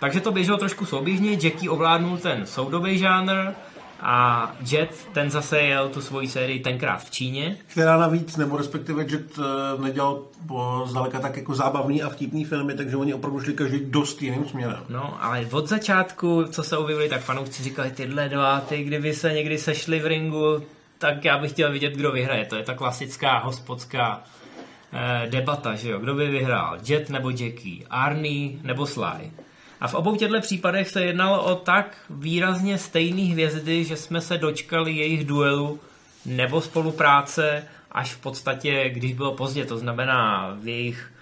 Takže 0.00 0.20
to 0.20 0.32
běželo 0.32 0.58
trošku 0.58 0.86
souběžně, 0.86 1.32
Jackie 1.32 1.70
ovládnul 1.70 2.18
ten 2.18 2.46
soudobý 2.46 2.98
žánr, 2.98 3.54
a 4.00 4.52
Jet, 4.70 5.08
ten 5.12 5.30
zase 5.30 5.60
jel 5.60 5.88
tu 5.88 6.00
svoji 6.00 6.28
sérii 6.28 6.60
tenkrát 6.60 7.04
v 7.04 7.10
Číně. 7.10 7.56
Která 7.66 7.96
navíc, 7.96 8.36
nebo 8.36 8.56
respektive 8.56 9.02
Jet 9.02 9.38
eh, 9.38 9.82
nedělal 9.82 10.22
po 10.46 10.84
zdaleka 10.86 11.20
tak 11.20 11.36
jako 11.36 11.54
zábavný 11.54 12.02
a 12.02 12.08
vtipný 12.08 12.44
filmy, 12.44 12.74
takže 12.74 12.96
oni 12.96 13.14
opravdu 13.14 13.40
šli 13.40 13.54
každý 13.54 13.80
dost 13.84 14.22
jiným 14.22 14.44
směrem. 14.44 14.84
No, 14.88 15.24
ale 15.24 15.46
od 15.50 15.68
začátku, 15.68 16.44
co 16.44 16.62
se 16.62 16.76
objevili, 16.76 17.08
tak 17.08 17.20
fanoušci 17.20 17.62
říkali, 17.62 17.90
tyhle 17.90 18.28
dva, 18.28 18.60
ty 18.60 18.84
kdyby 18.84 19.14
se 19.14 19.32
někdy 19.32 19.58
sešli 19.58 20.00
v 20.00 20.06
ringu, 20.06 20.62
tak 20.98 21.24
já 21.24 21.38
bych 21.38 21.50
chtěl 21.50 21.72
vidět, 21.72 21.92
kdo 21.92 22.12
vyhraje. 22.12 22.44
To 22.44 22.56
je 22.56 22.62
ta 22.62 22.74
klasická 22.74 23.38
hospodská 23.38 24.22
eh, 24.92 25.26
debata, 25.30 25.74
že 25.74 25.90
jo? 25.90 25.98
Kdo 25.98 26.14
by 26.14 26.26
vyhrál? 26.26 26.78
Jet 26.88 27.10
nebo 27.10 27.30
Jackie? 27.30 27.84
Arnie 27.90 28.58
nebo 28.62 28.86
Sly? 28.86 29.30
A 29.80 29.88
v 29.88 29.94
obou 29.94 30.16
těchto 30.16 30.40
případech 30.40 30.88
se 30.88 31.04
jednalo 31.04 31.44
o 31.44 31.54
tak 31.54 31.96
výrazně 32.10 32.78
stejné 32.78 33.22
hvězdy, 33.22 33.84
že 33.84 33.96
jsme 33.96 34.20
se 34.20 34.38
dočkali 34.38 34.92
jejich 34.92 35.24
duelu 35.24 35.80
nebo 36.26 36.60
spolupráce 36.60 37.64
až 37.92 38.14
v 38.14 38.20
podstatě, 38.20 38.90
když 38.90 39.12
bylo 39.12 39.32
pozdě, 39.34 39.64
to 39.64 39.78
znamená 39.78 40.50
v 40.60 40.68
jejich, 40.68 41.12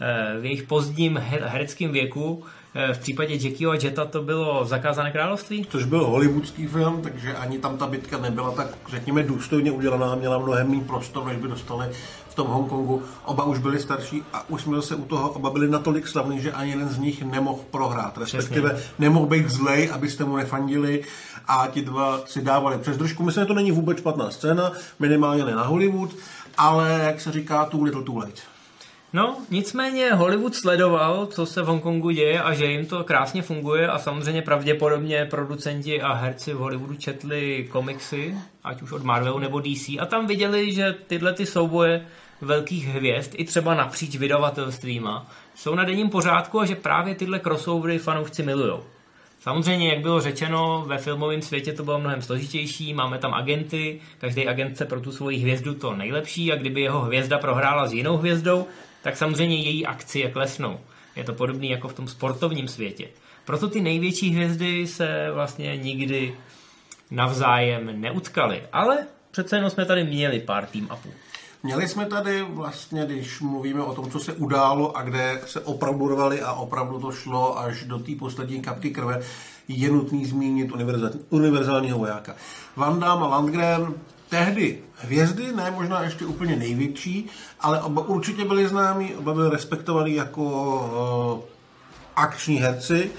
eh, 0.00 0.40
v 0.40 0.44
jejich 0.44 0.62
pozdním 0.62 1.16
hereckém 1.16 1.92
věku. 1.92 2.44
Eh, 2.74 2.94
v 2.94 2.98
případě 2.98 3.34
Jackieho 3.34 3.72
a 3.72 3.74
Jetta 3.74 4.04
to 4.04 4.22
bylo 4.22 4.64
Zakázané 4.64 5.10
království? 5.10 5.66
Což 5.70 5.84
byl 5.84 6.06
hollywoodský 6.06 6.66
film, 6.66 7.02
takže 7.02 7.34
ani 7.34 7.58
tam 7.58 7.78
ta 7.78 7.86
bitka 7.86 8.18
nebyla 8.18 8.50
tak, 8.50 8.68
řekněme, 8.88 9.22
důstojně 9.22 9.70
udělaná, 9.70 10.14
měla 10.14 10.38
mnohem 10.38 10.70
méně 10.70 10.84
prostor, 10.84 11.26
než 11.26 11.36
by 11.36 11.48
dostali 11.48 11.86
v 12.32 12.34
tom 12.34 12.46
Hongkongu. 12.46 13.02
Oba 13.24 13.44
už 13.44 13.58
byli 13.58 13.80
starší 13.80 14.22
a 14.32 14.50
už 14.50 14.62
jsme 14.62 14.76
zase 14.76 14.94
u 14.94 15.04
toho, 15.04 15.30
oba 15.30 15.50
byli 15.50 15.68
natolik 15.68 16.08
slavní, 16.08 16.40
že 16.40 16.52
ani 16.52 16.70
jeden 16.70 16.88
z 16.88 16.98
nich 16.98 17.22
nemohl 17.22 17.58
prohrát. 17.70 18.18
Respektive 18.18 18.70
Přesně. 18.70 18.90
nemohl 18.98 19.26
být 19.26 19.50
zlej, 19.50 19.90
abyste 19.92 20.24
mu 20.24 20.36
nefandili 20.36 21.04
a 21.48 21.66
ti 21.66 21.82
dva 21.82 22.20
si 22.26 22.42
dávali 22.42 22.78
přes 22.78 22.96
držku. 22.96 23.22
Myslím, 23.22 23.42
že 23.42 23.46
to 23.46 23.54
není 23.54 23.72
vůbec 23.72 23.98
špatná 23.98 24.30
scéna, 24.30 24.72
minimálně 24.98 25.44
ne 25.44 25.54
na 25.54 25.62
Hollywood, 25.62 26.10
ale 26.58 27.00
jak 27.04 27.20
se 27.20 27.32
říká, 27.32 27.64
too 27.64 27.82
little 27.82 28.02
too 28.02 28.16
late. 28.18 28.42
No, 29.14 29.36
nicméně 29.50 30.12
Hollywood 30.12 30.54
sledoval, 30.54 31.26
co 31.26 31.46
se 31.46 31.62
v 31.62 31.66
Hongkongu 31.66 32.10
děje 32.10 32.42
a 32.42 32.54
že 32.54 32.66
jim 32.66 32.86
to 32.86 33.04
krásně 33.04 33.42
funguje 33.42 33.88
a 33.88 33.98
samozřejmě 33.98 34.42
pravděpodobně 34.42 35.26
producenti 35.30 36.02
a 36.02 36.12
herci 36.12 36.54
v 36.54 36.56
Hollywoodu 36.56 36.94
četli 36.94 37.68
komiksy, 37.70 38.34
ať 38.64 38.82
už 38.82 38.92
od 38.92 39.02
Marvelu 39.02 39.38
nebo 39.38 39.60
DC 39.60 39.88
a 40.00 40.06
tam 40.06 40.26
viděli, 40.26 40.72
že 40.72 40.96
tyhle 41.06 41.32
ty 41.32 41.46
souboje 41.46 42.06
velkých 42.40 42.88
hvězd, 42.88 43.34
i 43.34 43.44
třeba 43.44 43.74
napříč 43.74 44.16
vydavatelstvíma, 44.16 45.26
jsou 45.54 45.74
na 45.74 45.84
denním 45.84 46.10
pořádku 46.10 46.60
a 46.60 46.66
že 46.66 46.74
právě 46.74 47.14
tyhle 47.14 47.40
crossovery 47.40 47.98
fanoušci 47.98 48.42
milujou. 48.42 48.84
Samozřejmě, 49.40 49.88
jak 49.88 50.00
bylo 50.00 50.20
řečeno, 50.20 50.84
ve 50.86 50.98
filmovém 50.98 51.42
světě 51.42 51.72
to 51.72 51.84
bylo 51.84 52.00
mnohem 52.00 52.22
složitější, 52.22 52.94
máme 52.94 53.18
tam 53.18 53.34
agenty, 53.34 54.00
každý 54.18 54.48
agent 54.48 54.76
se 54.76 54.84
pro 54.84 55.00
tu 55.00 55.12
svoji 55.12 55.38
hvězdu 55.38 55.74
to 55.74 55.94
nejlepší 55.94 56.52
a 56.52 56.56
kdyby 56.56 56.80
jeho 56.80 57.00
hvězda 57.00 57.38
prohrála 57.38 57.86
s 57.86 57.92
jinou 57.92 58.16
hvězdou, 58.16 58.66
tak 59.02 59.16
samozřejmě 59.16 59.56
její 59.56 59.86
akcie 59.86 60.30
klesnou. 60.30 60.80
Je 61.16 61.24
to 61.24 61.32
podobné 61.32 61.66
jako 61.66 61.88
v 61.88 61.94
tom 61.94 62.08
sportovním 62.08 62.68
světě. 62.68 63.08
Proto 63.44 63.68
ty 63.68 63.80
největší 63.80 64.30
hvězdy 64.30 64.86
se 64.86 65.30
vlastně 65.34 65.76
nikdy 65.76 66.34
navzájem 67.10 68.00
neutkaly. 68.00 68.62
Ale 68.72 69.06
přece 69.30 69.56
jenom 69.56 69.70
jsme 69.70 69.84
tady 69.86 70.04
měli 70.04 70.40
pár 70.40 70.66
tým 70.66 70.84
upů. 70.84 71.12
Měli 71.62 71.88
jsme 71.88 72.06
tady 72.06 72.42
vlastně, 72.42 73.06
když 73.06 73.40
mluvíme 73.40 73.82
o 73.82 73.94
tom, 73.94 74.10
co 74.10 74.18
se 74.18 74.32
událo 74.32 74.96
a 74.96 75.02
kde 75.02 75.40
se 75.46 75.60
opravdu 75.60 76.08
rvali 76.08 76.42
a 76.42 76.52
opravdu 76.52 77.00
to 77.00 77.12
šlo 77.12 77.58
až 77.58 77.84
do 77.84 77.98
té 77.98 78.12
poslední 78.18 78.62
kapky 78.62 78.90
krve, 78.90 79.20
je 79.68 79.90
nutný 79.90 80.26
zmínit 80.26 80.72
univerzálního 81.30 81.98
vojáka. 81.98 82.36
Van 82.76 83.00
Damme 83.00 83.26
a 83.26 83.28
Landgren 83.28 83.94
tehdy 84.32 84.78
hvězdy, 84.96 85.52
ne 85.52 85.70
možná 85.70 86.02
ještě 86.02 86.26
úplně 86.26 86.56
největší, 86.56 87.26
ale 87.60 87.82
oba 87.82 88.02
určitě 88.02 88.44
byli 88.44 88.68
známí, 88.68 89.14
oba 89.14 89.34
byli 89.34 89.50
respektovaní 89.50 90.14
jako 90.14 90.42
uh, 90.42 91.40
akční 92.16 92.56
herci. 92.56 93.10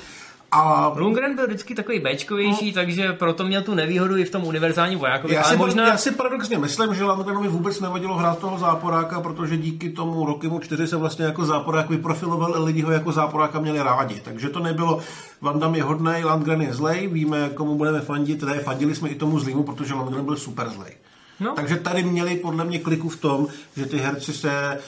A... 0.54 0.94
Lundgren 0.96 1.36
byl 1.36 1.48
vždycky 1.48 1.76
takový 1.76 2.00
Bčkovější, 2.00 2.68
no. 2.68 2.74
takže 2.74 3.14
proto 3.14 3.44
měl 3.44 3.62
tu 3.62 3.74
nevýhodu 3.74 4.18
i 4.18 4.26
v 4.26 4.30
tom 4.30 4.44
univerzálním 4.44 5.00
vojákovi. 5.00 5.34
Já, 5.34 5.44
si, 5.44 5.58
možná... 5.58 5.88
já 5.88 5.98
si 5.98 6.12
paradoxně 6.12 6.58
myslím, 6.58 6.94
že 6.94 7.04
Lundgrenovi 7.04 7.48
vůbec 7.48 7.80
nevadilo 7.80 8.16
hrát 8.16 8.40
toho 8.40 8.60
záporáka, 8.60 9.22
protože 9.22 9.58
díky 9.58 9.90
tomu 9.90 10.26
Rokimu 10.26 10.60
4 10.60 10.88
se 10.88 10.98
vlastně 10.98 11.26
jako 11.26 11.46
záporák 11.46 11.90
vyprofiloval 11.90 12.56
a 12.56 12.60
lidi 12.60 12.82
ho 12.82 12.92
jako 12.92 13.12
záporáka 13.12 13.60
měli 13.60 13.80
rádi. 13.80 14.22
Takže 14.24 14.50
to 14.50 14.60
nebylo, 14.60 15.00
Van 15.42 15.60
Damme 15.60 15.78
je 15.78 15.84
hodnej, 15.84 16.24
Landgren 16.24 16.62
je 16.62 16.74
zlej, 16.74 17.08
víme, 17.08 17.50
komu 17.54 17.76
budeme 17.76 18.02
fandit, 18.02 18.40
teda 18.40 18.54
fandili 18.54 18.96
jsme 18.96 19.10
i 19.10 19.16
tomu 19.16 19.40
zlýmu, 19.40 19.64
protože 19.64 19.94
Landgren 19.94 20.26
byl 20.26 20.36
super 20.36 20.70
zlej. 20.70 20.92
No. 21.40 21.54
Takže 21.56 21.76
tady 21.76 22.04
měli 22.04 22.36
podle 22.36 22.66
mě 22.66 22.80
kliku 22.80 23.10
v 23.10 23.18
tom, 23.18 23.48
že 23.78 23.86
ty 23.86 23.98
herci 23.98 24.34
se 24.34 24.80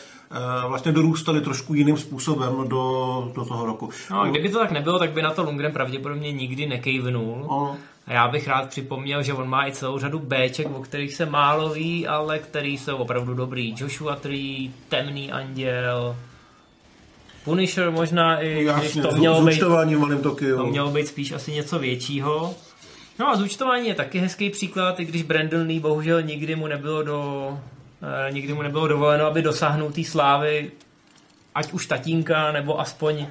vlastně 0.68 0.92
dorůstali 0.92 1.42
trošku 1.42 1.74
jiným 1.74 1.98
způsobem 1.98 2.68
do, 2.68 3.32
do 3.36 3.46
toho 3.46 3.66
roku. 3.66 3.90
No 4.12 4.22
a 4.22 4.28
kdyby 4.28 4.50
to 4.50 4.60
tak 4.60 4.72
nebylo, 4.72 5.00
tak 5.00 5.12
by 5.12 5.22
na 5.22 5.32
to 5.32 5.44
Lundgren 5.44 5.72
pravděpodobně 5.72 6.32
nikdy 6.32 6.66
nekejvnul. 6.66 7.46
No. 7.50 7.78
A 8.08 8.14
já 8.14 8.28
bych 8.28 8.48
rád 8.48 8.70
připomněl, 8.70 9.24
že 9.24 9.34
on 9.34 9.50
má 9.50 9.68
i 9.68 9.72
celou 9.72 10.00
řadu 10.00 10.20
Bček, 10.20 10.68
o 10.76 10.82
kterých 10.82 11.14
se 11.14 11.26
málo 11.26 11.70
ví, 11.70 12.08
ale 12.08 12.40
který 12.40 12.78
jsou 12.78 12.98
opravdu 12.98 13.34
dobrý. 13.34 13.76
Joshua 13.78 14.16
Tree, 14.16 14.70
Temný 14.90 15.32
anděl, 15.32 16.16
Punisher 17.46 17.92
možná 17.92 18.42
i, 18.42 18.64
Jasně, 18.64 19.02
to 19.02 19.12
mělo 19.12 19.46
být, 19.46 19.60
to 20.56 20.66
mělo 20.66 20.92
být 20.92 21.08
spíš 21.08 21.32
asi 21.32 21.52
něco 21.52 21.80
většího. 21.80 22.56
No 23.20 23.30
a 23.30 23.36
zúčtování 23.36 23.88
je 23.88 23.96
taky 23.96 24.20
hezký 24.20 24.50
příklad, 24.50 25.00
i 25.00 25.06
když 25.06 25.24
Brandon 25.24 25.68
Lee 25.68 25.80
bohužel 25.80 26.22
nikdy 26.22 26.56
mu 26.56 26.68
nebylo 26.68 27.04
do, 27.04 27.50
eh, 27.54 27.75
nikdy 28.32 28.54
mu 28.54 28.62
nebylo 28.62 28.88
dovoleno, 28.88 29.26
aby 29.26 29.42
dosáhnul 29.42 29.92
té 29.92 30.04
slávy, 30.04 30.72
ať 31.56 31.74
už 31.74 31.86
tatínka, 31.86 32.52
nebo 32.52 32.80
aspoň 32.80 33.28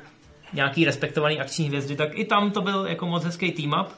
nějaký 0.53 0.85
respektovaný 0.85 1.41
akční 1.41 1.67
hvězdy, 1.67 1.97
tak 1.97 2.09
i 2.13 2.25
tam 2.25 2.51
to 2.51 2.61
byl 2.61 2.87
jako 2.87 3.07
moc 3.07 3.25
hezký 3.25 3.53
team 3.53 3.75
up. 3.81 3.93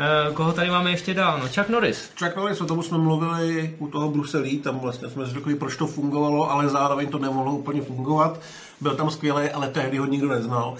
Eh, 0.00 0.32
koho 0.34 0.52
tady 0.52 0.70
máme 0.70 0.90
ještě 0.90 1.14
dál? 1.14 1.38
No 1.38 1.48
Chuck 1.48 1.68
Norris. 1.68 2.10
Chuck 2.18 2.36
Norris, 2.36 2.60
o 2.60 2.66
tom 2.66 2.82
jsme 2.82 2.98
mluvili 2.98 3.76
u 3.78 3.88
toho 3.88 4.08
Bruselí, 4.08 4.58
tam 4.58 4.78
vlastně 4.78 5.08
jsme 5.08 5.26
řekli, 5.26 5.54
proč 5.54 5.76
to 5.76 5.86
fungovalo, 5.86 6.50
ale 6.50 6.68
zároveň 6.68 7.08
to 7.08 7.18
nemohlo 7.18 7.52
úplně 7.52 7.82
fungovat. 7.82 8.40
Byl 8.80 8.96
tam 8.96 9.10
skvělý, 9.10 9.50
ale 9.50 9.68
tehdy 9.68 9.98
ho 9.98 10.06
nikdo 10.06 10.28
neznal. 10.28 10.76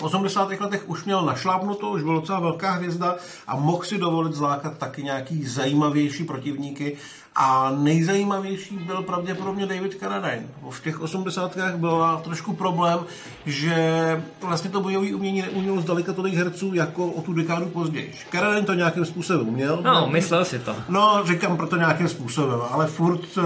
V 0.00 0.02
80. 0.02 0.60
letech 0.60 0.88
už 0.88 1.04
měl 1.04 1.22
našlápnuto, 1.22 1.90
už 1.90 2.02
byl 2.02 2.14
docela 2.14 2.40
velká 2.40 2.70
hvězda 2.70 3.16
a 3.46 3.56
mohl 3.56 3.82
si 3.84 3.98
dovolit 3.98 4.34
zlákat 4.34 4.78
taky 4.78 5.02
nějaký 5.02 5.44
zajímavější 5.44 6.24
protivníky. 6.24 6.96
A 7.36 7.72
nejzajímavější 7.78 8.76
byl 8.76 9.02
pravděpodobně 9.02 9.66
David 9.66 9.98
Carradine. 10.00 10.48
V 10.70 10.82
těch 10.82 11.00
80. 11.00 11.56
byl 11.76 12.20
trošku 12.24 12.52
problém, 12.52 12.98
že 13.46 14.22
vlastně 14.42 14.70
to 14.70 14.80
bojové 14.80 15.14
umění 15.14 15.42
neumělo 15.42 15.80
zdaleka 15.80 16.12
tolik 16.12 16.34
herců 16.34 16.74
jako 16.74 17.06
o 17.06 17.22
tu 17.22 17.32
dekádu 17.32 17.66
později. 17.66 18.14
Carradine 18.30 18.66
to 18.66 18.74
nějakým 18.74 19.04
způsobem 19.04 19.48
uměl. 19.48 19.80
No, 19.84 20.08
myslel 20.12 20.44
si 20.44 20.58
to. 20.58 20.76
No, 20.88 21.22
říkám 21.24 21.56
proto 21.56 21.76
nějakým 21.76 22.08
způsobem, 22.08 22.60
ale 22.70 22.86
furt 22.86 23.36
uh, 23.36 23.44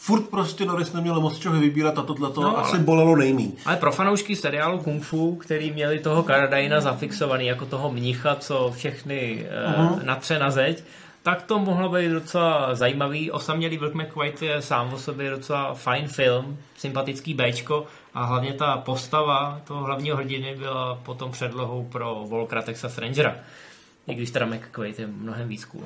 furt 0.00 0.28
prostě 0.28 0.64
Norris 0.64 0.92
neměl 0.92 1.20
moc 1.20 1.38
čeho 1.38 1.60
vybírat 1.60 1.98
a 1.98 2.02
tohle 2.02 2.30
to 2.30 2.40
no, 2.40 2.58
asi 2.58 2.76
ale, 2.76 2.84
bolelo 2.84 3.16
nejmí. 3.16 3.54
Ale 3.66 3.76
pro 3.76 3.92
fanoušky 3.92 4.36
seriálu 4.36 4.78
Kung 4.78 5.02
Fu, 5.02 5.36
který 5.36 5.72
měli 5.72 5.98
toho 5.98 6.22
Karadajna 6.22 6.80
zafixovaný 6.80 7.46
jako 7.46 7.66
toho 7.66 7.92
mnicha, 7.92 8.36
co 8.36 8.72
všechny 8.76 9.46
uh-huh. 9.76 10.04
natře 10.04 10.38
na 10.38 10.50
zeď, 10.50 10.84
tak 11.22 11.42
to 11.42 11.58
mohlo 11.58 11.88
být 11.88 12.08
docela 12.08 12.74
zajímavý. 12.74 13.30
Osamělý 13.30 13.78
Vlk 13.78 13.94
McWhite 13.94 14.46
je 14.46 14.62
sám 14.62 14.92
o 14.92 14.98
sobě 14.98 15.30
docela 15.30 15.74
fajn 15.74 16.08
film, 16.08 16.58
sympatický 16.76 17.34
Bčko 17.34 17.86
a 18.14 18.24
hlavně 18.24 18.52
ta 18.52 18.76
postava 18.76 19.60
toho 19.64 19.84
hlavního 19.84 20.16
hrdiny 20.16 20.56
byla 20.58 20.94
potom 20.94 21.30
předlohou 21.30 21.84
pro 21.84 22.24
Volkra 22.28 22.62
Texas 22.62 22.98
Rangera. 22.98 23.36
I 24.06 24.14
když 24.14 24.30
teda 24.30 24.46
McQuaid 24.46 24.98
je 24.98 25.06
mnohem 25.06 25.48
víc 25.48 25.64
cool. 25.64 25.84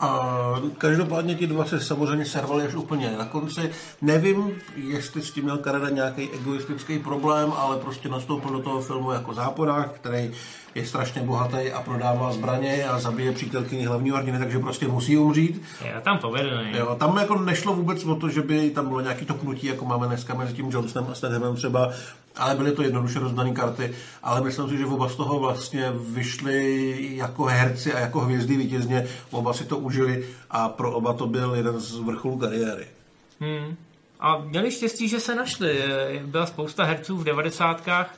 A 0.00 0.60
každopádně 0.78 1.34
ti 1.34 1.46
dva 1.46 1.64
se 1.64 1.80
samozřejmě 1.80 2.26
servali 2.26 2.64
až 2.64 2.74
úplně 2.74 3.14
na 3.18 3.24
konci. 3.24 3.70
Nevím, 4.02 4.58
jestli 4.76 5.22
s 5.22 5.30
tím 5.30 5.44
měl 5.44 5.58
Karada 5.58 5.88
nějaký 5.90 6.30
egoistický 6.30 6.98
problém, 6.98 7.52
ale 7.56 7.76
prostě 7.76 8.08
nastoupil 8.08 8.50
do 8.50 8.62
toho 8.62 8.80
filmu 8.80 9.12
jako 9.12 9.34
záporák, 9.34 9.92
který 9.92 10.32
je 10.76 10.86
strašně 10.86 11.22
bohatý 11.22 11.72
a 11.72 11.82
prodává 11.82 12.32
zbraně 12.32 12.84
a 12.84 12.98
zabije 12.98 13.32
přítelkyni 13.32 13.84
hlavního 13.84 14.16
hrdiny, 14.16 14.38
takže 14.38 14.58
prostě 14.58 14.88
musí 14.88 15.16
umřít. 15.16 15.62
Je 15.84 16.00
tam 16.04 16.18
povedený. 16.18 16.76
Jo, 16.76 16.96
tam 16.98 17.16
jako 17.16 17.38
nešlo 17.38 17.74
vůbec 17.74 18.04
o 18.04 18.14
to, 18.14 18.28
že 18.28 18.42
by 18.42 18.70
tam 18.70 18.88
bylo 18.88 19.00
nějaký 19.00 19.24
topnutí, 19.26 19.66
jako 19.66 19.84
máme 19.84 20.06
dneska 20.06 20.34
mezi 20.34 20.54
tím 20.54 20.70
Johnsonem 20.70 21.10
a 21.10 21.14
Stedhamem 21.14 21.56
třeba, 21.56 21.92
ale 22.36 22.54
byly 22.54 22.72
to 22.72 22.82
jednoduše 22.82 23.18
rozdané 23.18 23.50
karty, 23.50 23.94
ale 24.22 24.40
myslím 24.40 24.68
si, 24.68 24.78
že 24.78 24.86
oba 24.86 25.08
z 25.08 25.16
toho 25.16 25.38
vlastně 25.38 25.92
vyšli 26.10 26.96
jako 27.16 27.44
herci 27.44 27.92
a 27.92 27.98
jako 27.98 28.20
hvězdy 28.20 28.56
vítězně, 28.56 29.06
oba 29.30 29.52
si 29.52 29.64
to 29.64 29.78
užili 29.78 30.24
a 30.50 30.68
pro 30.68 30.92
oba 30.92 31.12
to 31.12 31.26
byl 31.26 31.54
jeden 31.54 31.80
z 31.80 31.98
vrcholů 31.98 32.38
kariéry. 32.38 32.86
Hmm. 33.40 33.76
A 34.20 34.38
měli 34.38 34.70
štěstí, 34.70 35.08
že 35.08 35.20
se 35.20 35.34
našli. 35.34 35.82
Byla 36.26 36.46
spousta 36.46 36.84
herců 36.84 37.16
v 37.16 37.24
devadesátkách, 37.24 38.14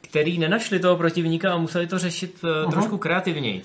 který 0.00 0.38
nenašli 0.38 0.78
toho 0.78 0.96
protivníka 0.96 1.52
a 1.52 1.56
museli 1.56 1.86
to 1.86 1.98
řešit 1.98 2.38
uh-huh. 2.42 2.70
trošku 2.70 2.98
kreativněji. 2.98 3.62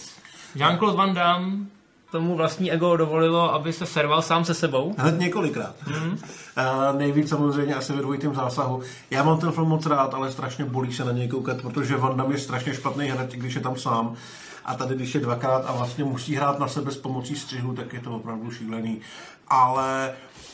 Jean-Claude 0.55 0.95
Van 0.95 1.13
Damme 1.13 1.65
tomu 2.11 2.35
vlastní 2.35 2.71
ego 2.71 2.97
dovolilo, 2.97 3.53
aby 3.53 3.73
se 3.73 3.85
serval 3.85 4.21
sám 4.21 4.45
se 4.45 4.53
sebou. 4.53 4.95
Hned 4.97 5.19
několikrát. 5.19 5.75
Mm-hmm. 5.87 6.11
Uh, 6.11 6.97
nejvíc 6.97 7.29
samozřejmě 7.29 7.75
asi 7.75 7.93
ve 7.93 8.01
dvojitém 8.01 8.35
zásahu. 8.35 8.81
Já 9.09 9.23
mám 9.23 9.39
ten 9.39 9.51
film 9.51 9.69
moc 9.69 9.85
rád, 9.85 10.13
ale 10.13 10.31
strašně 10.31 10.65
bolí 10.65 10.93
se 10.93 11.05
na 11.05 11.11
něj 11.11 11.27
koukat, 11.27 11.61
protože 11.61 11.97
Van 11.97 12.17
Damme 12.17 12.33
je 12.33 12.39
strašně 12.39 12.73
špatný 12.73 13.07
hned, 13.07 13.31
když 13.31 13.55
je 13.55 13.61
tam 13.61 13.75
sám. 13.75 14.15
A 14.65 14.75
tady, 14.75 14.95
když 14.95 15.15
je 15.15 15.21
dvakrát 15.21 15.65
a 15.67 15.71
vlastně 15.71 16.03
musí 16.03 16.35
hrát 16.35 16.59
na 16.59 16.67
sebe 16.67 16.91
s 16.91 16.97
pomocí 16.97 17.35
střihu, 17.35 17.73
tak 17.73 17.93
je 17.93 17.99
to 17.99 18.15
opravdu 18.15 18.51
šílený. 18.51 19.01
Ale 19.47 20.13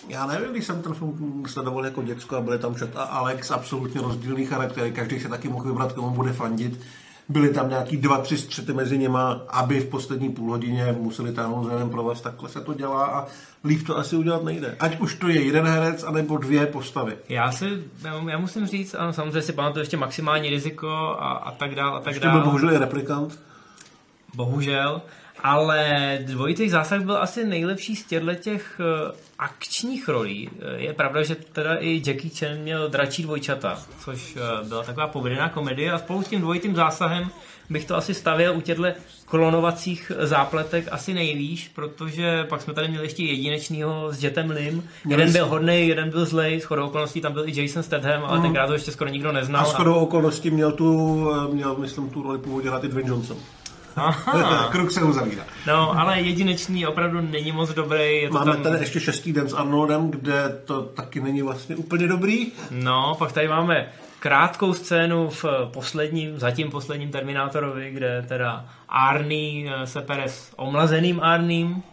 já 0.09 0.25
nevím, 0.25 0.51
když 0.51 0.65
jsem 0.65 0.81
ten 0.81 0.93
film 0.93 1.43
sledoval 1.47 1.85
jako 1.85 2.03
děcko 2.03 2.35
a 2.35 2.41
byli 2.41 2.59
tam 2.59 2.73
Chat 2.75 2.89
a 2.95 3.03
Alex, 3.03 3.51
absolutně 3.51 4.01
rozdílný 4.01 4.45
charaktery, 4.45 4.91
každý 4.91 5.19
se 5.19 5.29
taky 5.29 5.49
mohl 5.49 5.69
vybrat, 5.69 5.93
komu 5.93 6.09
bude 6.09 6.33
fandit. 6.33 6.79
Byly 7.29 7.49
tam 7.49 7.69
nějaký 7.69 7.97
dva, 7.97 8.17
tři 8.17 8.37
střety 8.37 8.73
mezi 8.73 8.97
nima, 8.97 9.41
aby 9.49 9.79
v 9.79 9.85
poslední 9.89 10.29
půl 10.29 10.51
hodině 10.51 10.95
museli 10.99 11.33
táhnout 11.33 11.65
za 11.65 11.71
jeden 11.71 11.89
provaz. 11.89 12.21
Takhle 12.21 12.49
se 12.49 12.61
to 12.61 12.73
dělá 12.73 13.05
a 13.05 13.25
líp 13.65 13.87
to 13.87 13.97
asi 13.97 14.15
udělat 14.15 14.43
nejde. 14.43 14.75
Ať 14.79 14.99
už 14.99 15.15
to 15.15 15.27
je 15.27 15.41
jeden 15.41 15.65
herec, 15.65 16.03
anebo 16.03 16.37
dvě 16.37 16.65
postavy. 16.65 17.17
Já 17.29 17.51
si, 17.51 17.83
já 18.29 18.37
musím 18.37 18.67
říct, 18.67 18.95
ano, 18.95 19.13
samozřejmě 19.13 19.41
si 19.41 19.53
pamatuju 19.53 19.81
ještě 19.81 19.97
maximální 19.97 20.49
riziko 20.49 20.89
a, 21.19 21.31
a 21.31 21.51
tak 21.51 21.75
dál, 21.75 21.95
a 21.95 21.99
tak 21.99 22.19
dál. 22.19 22.31
byl 22.31 22.43
bohužel 22.43 22.69
je 22.69 22.79
replikant. 22.79 23.39
Bohužel. 24.35 25.01
Ale 25.43 26.19
dvojitý 26.21 26.69
zásah 26.69 27.01
byl 27.01 27.17
asi 27.17 27.45
nejlepší 27.45 27.95
z 27.95 28.05
těchto 28.05 28.35
těch 28.35 28.79
eh, 28.79 29.11
akčních 29.39 30.09
rolí. 30.09 30.49
Eh, 30.59 30.81
je 30.81 30.93
pravda, 30.93 31.23
že 31.23 31.35
teda 31.35 31.75
i 31.75 32.01
Jackie 32.05 32.31
Chan 32.35 32.57
měl 32.57 32.89
dračí 32.89 33.23
dvojčata, 33.23 33.79
což 33.99 34.35
eh, 34.35 34.67
byla 34.67 34.83
taková 34.83 35.07
povedená 35.07 35.49
komedie 35.49 35.91
a 35.91 35.99
spolu 35.99 36.21
s 36.23 36.27
tím 36.27 36.41
dvojitým 36.41 36.75
zásahem 36.75 37.29
bych 37.71 37.85
to 37.85 37.95
asi 37.95 38.13
stavěl 38.13 38.57
u 38.57 38.61
těchto 38.61 38.83
klonovacích 39.25 40.11
zápletek 40.19 40.87
asi 40.91 41.13
nejvýš, 41.13 41.71
protože 41.75 42.45
pak 42.49 42.61
jsme 42.61 42.73
tady 42.73 42.87
měli 42.87 43.05
ještě 43.05 43.23
jedinečného 43.23 44.11
s 44.11 44.23
Jetem 44.23 44.49
Lim. 44.49 44.83
Jeden 45.09 45.31
byl 45.31 45.45
hodný, 45.45 45.87
jeden 45.87 46.09
byl 46.09 46.25
zlej, 46.25 46.61
s 46.61 46.63
chodou 46.63 46.85
okolností 46.85 47.21
tam 47.21 47.33
byl 47.33 47.47
i 47.47 47.61
Jason 47.61 47.83
Statham, 47.83 48.23
ale 48.25 48.37
mm. 48.37 48.43
tenkrát 48.43 48.67
to 48.67 48.73
ještě 48.73 48.91
skoro 48.91 49.09
nikdo 49.09 49.31
neznal. 49.31 49.61
A 49.61 49.65
s 49.65 49.73
chodou 49.73 49.93
okolností 49.93 50.51
měl 50.51 50.71
tu, 50.71 51.29
měl, 51.51 51.75
myslím, 51.75 52.09
tu 52.09 52.23
roli 52.23 52.39
původně 52.39 52.69
hrát 52.69 52.83
i 52.83 52.87
Dwayne 52.87 53.09
Johnson. 53.09 53.37
Aha. 53.95 54.67
Kruk 54.71 54.91
se 54.91 55.03
uzavírá. 55.03 55.43
No, 55.67 55.99
ale 55.99 56.21
jedinečný 56.21 56.87
opravdu 56.87 57.21
není 57.21 57.51
moc 57.51 57.73
dobrý. 57.73 58.21
Je 58.21 58.27
to 58.27 58.33
Máme 58.33 58.53
tam... 58.53 58.63
tady 58.63 58.79
ještě 58.79 58.99
šestý 58.99 59.33
den 59.33 59.49
s 59.49 59.53
Arnoldem, 59.53 60.11
kde 60.11 60.61
to 60.65 60.81
taky 60.81 61.21
není 61.21 61.41
vlastně 61.41 61.75
úplně 61.75 62.07
dobrý. 62.07 62.51
No, 62.71 63.15
pak 63.19 63.31
tady 63.31 63.47
máme 63.47 63.87
krátkou 64.19 64.73
scénu 64.73 65.29
v 65.29 65.45
posledním, 65.73 66.39
zatím 66.39 66.71
posledním 66.71 67.11
Terminátorovi, 67.11 67.91
kde 67.91 68.25
teda 68.27 68.65
Arný 68.89 69.69
eh, 69.69 69.87
se 69.87 70.01
pere 70.01 70.29
s 70.29 70.51
omlazeným 70.55 71.19
Arným. 71.23 71.83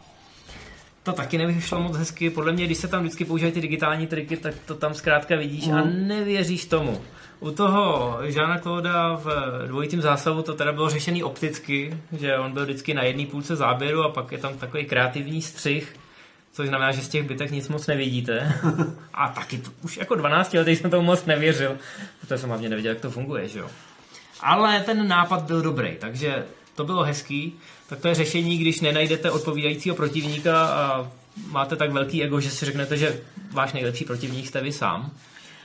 To 1.08 1.12
taky 1.12 1.38
nevyšlo 1.38 1.80
moc 1.80 1.96
hezky. 1.96 2.30
Podle 2.30 2.52
mě, 2.52 2.66
když 2.66 2.78
se 2.78 2.88
tam 2.88 3.00
vždycky 3.00 3.24
používají 3.24 3.52
ty 3.52 3.60
digitální 3.60 4.06
triky, 4.06 4.36
tak 4.36 4.54
to 4.66 4.74
tam 4.74 4.94
zkrátka 4.94 5.36
vidíš 5.36 5.66
mm. 5.66 5.74
a 5.74 5.84
nevěříš 5.84 6.64
tomu. 6.64 7.00
U 7.40 7.50
toho 7.50 8.18
Žána 8.22 8.58
Klauda 8.58 9.14
v 9.14 9.26
dvojitým 9.66 10.02
zásahu 10.02 10.42
to 10.42 10.54
teda 10.54 10.72
bylo 10.72 10.90
řešený 10.90 11.22
opticky, 11.22 11.96
že 12.18 12.38
on 12.38 12.52
byl 12.52 12.64
vždycky 12.64 12.94
na 12.94 13.02
jedné 13.02 13.26
půlce 13.26 13.56
záběru 13.56 14.02
a 14.02 14.08
pak 14.08 14.32
je 14.32 14.38
tam 14.38 14.58
takový 14.58 14.84
kreativní 14.84 15.42
střih, 15.42 15.96
což 16.52 16.68
znamená, 16.68 16.92
že 16.92 17.02
z 17.02 17.08
těch 17.08 17.22
bytek 17.22 17.50
nic 17.50 17.68
moc 17.68 17.86
nevidíte. 17.86 18.60
A 19.14 19.28
taky 19.28 19.58
to, 19.58 19.70
už 19.82 19.96
jako 19.96 20.14
12 20.14 20.54
letý 20.54 20.76
jsem 20.76 20.90
tomu 20.90 21.02
moc 21.02 21.24
nevěřil, 21.24 21.76
protože 22.20 22.38
jsem 22.38 22.48
hlavně 22.48 22.68
nevěděl, 22.68 22.92
jak 22.92 23.00
to 23.00 23.10
funguje, 23.10 23.48
že 23.48 23.58
jo. 23.58 23.70
Ale 24.40 24.80
ten 24.80 25.08
nápad 25.08 25.42
byl 25.42 25.62
dobrý, 25.62 25.96
takže 25.98 26.44
to 26.78 26.84
bylo 26.84 27.02
hezký. 27.02 27.52
Tak 27.88 28.00
to 28.00 28.08
je 28.08 28.14
řešení, 28.14 28.58
když 28.58 28.80
nenajdete 28.80 29.30
odpovídajícího 29.30 29.96
protivníka 29.96 30.66
a 30.66 31.10
máte 31.50 31.76
tak 31.76 31.92
velký 31.92 32.24
ego, 32.24 32.40
že 32.40 32.50
si 32.50 32.64
řeknete, 32.64 32.96
že 32.96 33.20
váš 33.52 33.72
nejlepší 33.72 34.04
protivník 34.04 34.46
jste 34.46 34.60
vy 34.60 34.72
sám 34.72 35.10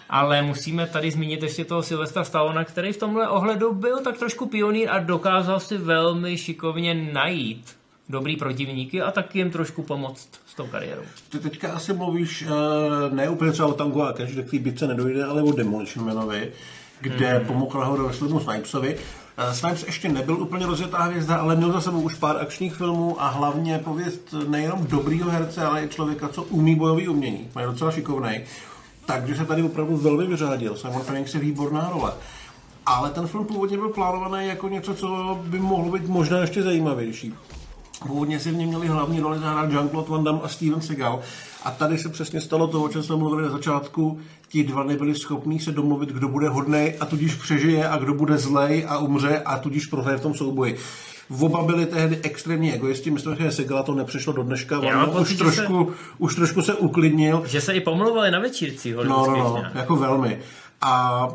ale 0.10 0.42
musíme 0.42 0.88
tady 0.88 1.12
zmínit 1.12 1.44
ještě 1.44 1.66
toho 1.66 1.84
Silvestra 1.84 2.24
Stallona, 2.24 2.64
který 2.64 2.94
v 2.94 2.98
tomhle 2.98 3.28
ohledu 3.30 3.74
byl 3.74 4.00
tak 4.00 4.18
trošku 4.18 4.46
pionýr 4.46 4.90
a 4.90 5.00
dokázal 5.00 5.60
si 5.60 5.78
velmi 5.78 6.38
šikovně 6.38 6.94
najít 6.94 7.76
dobrý 8.10 8.38
protivníky 8.38 9.02
a 9.02 9.12
taky 9.12 9.40
jim 9.40 9.52
trošku 9.52 9.84
pomoct 9.84 10.30
s 10.46 10.56
tou 10.56 10.68
kariérou. 10.68 11.02
Ty 11.30 11.40
teďka 11.40 11.72
asi 11.72 11.94
mluvíš 11.94 12.42
uh, 12.42 13.16
ne 13.16 13.30
úplně 13.30 13.52
třeba 13.52 13.68
o 13.68 13.74
Tango 13.74 14.02
a 14.02 14.14
Cash, 14.14 14.32
kde 14.32 14.44
k 14.44 14.52
té 14.52 14.60
bitce 14.60 14.88
nedojde, 14.88 15.24
ale 15.24 15.42
o 15.42 15.52
Demolition 15.52 16.06
Manovi, 16.06 16.52
kde 17.02 17.34
hmm. 17.34 17.48
pomohl 17.48 17.80
nahoru 17.80 18.08
Wesleyu 18.08 18.40
Snipesovi. 18.40 18.98
Uh, 19.38 19.54
Snipes 19.54 19.84
ještě 19.84 20.10
nebyl 20.10 20.42
úplně 20.42 20.66
rozjetá 20.66 21.04
hvězda, 21.04 21.36
ale 21.36 21.56
měl 21.56 21.72
za 21.72 21.82
sebou 21.82 22.02
už 22.02 22.16
pár 22.16 22.38
akčních 22.42 22.74
filmů 22.74 23.22
a 23.22 23.28
hlavně 23.28 23.80
pověst 23.80 24.34
nejenom 24.48 24.88
dobrýho 24.88 25.30
herce, 25.30 25.66
ale 25.66 25.84
i 25.84 25.88
člověka, 25.88 26.30
co 26.30 26.44
umí 26.44 26.76
bojový 26.76 27.08
umění. 27.08 27.50
Je 27.60 27.66
docela 27.66 27.92
šikovný. 27.92 28.42
Takže 29.06 29.36
se 29.36 29.46
tady 29.46 29.64
opravdu 29.64 29.98
velmi 29.98 30.28
vyřádil. 30.28 30.78
Simon 30.78 31.02
Phoenix 31.02 31.34
je 31.34 31.40
výborná 31.40 31.90
role. 31.90 32.14
Ale 32.86 33.10
ten 33.10 33.28
film 33.28 33.46
původně 33.46 33.78
byl 33.78 33.90
plánovaný 33.90 34.48
jako 34.48 34.70
něco, 34.70 34.96
co 34.96 35.40
by 35.44 35.60
mohlo 35.60 35.92
být 35.92 36.08
možná 36.08 36.38
ještě 36.40 36.64
zajímavější. 36.64 37.34
Původně 38.08 38.40
si 38.40 38.52
v 38.52 38.56
něm 38.56 38.70
měli 38.70 38.88
hlavní 38.88 39.20
roli 39.20 39.40
zahrát 39.40 39.72
Jean-Claude 39.72 40.10
Van 40.10 40.24
Damme 40.24 40.42
a 40.44 40.48
Steven 40.48 40.82
Seagal. 40.82 41.20
A 41.64 41.72
tady 41.72 41.98
se 41.98 42.10
přesně 42.10 42.42
stalo 42.42 42.68
to, 42.68 42.84
o 42.84 42.90
čem 42.90 43.04
jsme 43.04 43.16
mluvili 43.16 43.44
na 43.44 43.50
začátku. 43.50 44.20
Ti 44.48 44.64
dva 44.64 44.84
nebyli 44.84 45.16
schopní 45.16 45.60
se 45.60 45.72
domluvit, 45.72 46.10
kdo 46.10 46.28
bude 46.28 46.50
hodný 46.50 46.94
a 47.00 47.06
tudíž 47.06 47.36
přežije 47.36 47.90
a 47.90 47.98
kdo 47.98 48.14
bude 48.14 48.38
zlej 48.38 48.86
a 48.88 48.98
umře 48.98 49.42
a 49.46 49.58
tudíž 49.58 49.86
prohraje 49.86 50.18
v 50.18 50.22
tom 50.22 50.34
souboji. 50.34 50.78
Oba 51.40 51.64
byli 51.64 51.86
tehdy 51.86 52.20
extrémně 52.24 52.74
egoisti, 52.74 53.12
myslím, 53.12 53.36
že 53.36 53.52
Segala 53.52 53.84
to 53.84 53.96
nepřešlo 53.96 54.34
do 54.34 54.44
dneška, 54.44 54.80
Já, 54.84 55.06
už, 55.06 55.14
pocit, 55.14 55.38
trošku, 55.38 55.86
se, 55.86 55.98
už 56.18 56.36
trošku 56.36 56.62
se 56.62 56.74
uklidnil. 56.74 57.44
Že 57.46 57.62
se 57.62 57.74
i 57.74 57.82
pomluvali 57.82 58.32
na 58.32 58.40
večírci. 58.40 58.94
No, 58.94 59.04
no, 59.04 59.36
no, 59.36 59.64
jako 59.74 59.96
velmi. 59.96 60.40
A 60.82 61.28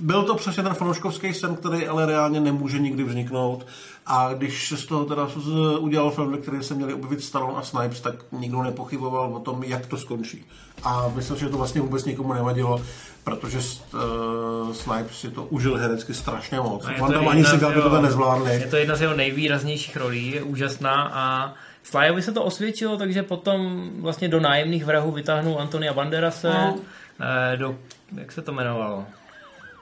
byl 0.00 0.22
to 0.22 0.34
přesně 0.34 0.62
ten 0.62 0.74
fanouškovský 0.74 1.34
sen, 1.34 1.56
který 1.56 1.86
ale 1.86 2.06
reálně 2.06 2.40
nemůže 2.40 2.78
nikdy 2.78 3.04
vzniknout. 3.04 3.66
A 4.06 4.32
když 4.34 4.68
se 4.68 4.76
z 4.76 4.86
toho 4.86 5.04
teda 5.04 5.28
udělal 5.78 6.10
film, 6.10 6.32
ve 6.32 6.38
kterém 6.38 6.62
se 6.62 6.74
měli 6.74 6.94
objevit 6.94 7.24
Stallone 7.24 7.58
a 7.58 7.62
Snipes, 7.62 8.00
tak 8.00 8.14
nikdo 8.32 8.62
nepochyboval 8.62 9.34
o 9.34 9.40
tom, 9.40 9.64
jak 9.64 9.86
to 9.86 9.96
skončí. 9.96 10.44
A 10.82 11.12
myslím, 11.14 11.36
že 11.36 11.48
to 11.48 11.56
vlastně 11.56 11.80
vůbec 11.80 12.04
nikomu 12.04 12.32
nevadilo, 12.32 12.82
protože 13.24 13.58
uh, 13.58 14.72
Snipes 14.72 15.18
si 15.20 15.30
to 15.30 15.44
užil 15.44 15.76
herecky 15.76 16.14
strašně 16.14 16.60
moc. 16.60 16.86
No 16.86 17.06
On 17.06 17.12
tam 17.12 17.28
ani 17.28 17.44
si 17.44 17.58
to 17.58 18.02
nezvládli. 18.02 18.52
Je 18.52 18.66
to 18.66 18.76
jedna 18.76 18.96
z 18.96 19.00
jeho 19.00 19.14
nejvýraznějších 19.14 19.96
rolí, 19.96 20.30
je 20.30 20.42
úžasná 20.42 21.10
a 21.14 21.54
Slajovi 21.82 22.22
se 22.22 22.32
to 22.32 22.44
osvědčilo, 22.44 22.96
takže 22.96 23.22
potom 23.22 23.90
vlastně 24.00 24.28
do 24.28 24.40
nájemných 24.40 24.84
vrahů 24.84 25.12
vytáhnul 25.12 25.60
Antonia 25.60 25.92
Banderase, 25.92 26.48
no. 26.48 26.78
Eh, 27.20 27.56
do, 27.56 27.76
jak 28.16 28.32
se 28.32 28.42
to 28.42 28.52
jmenovalo? 28.52 29.04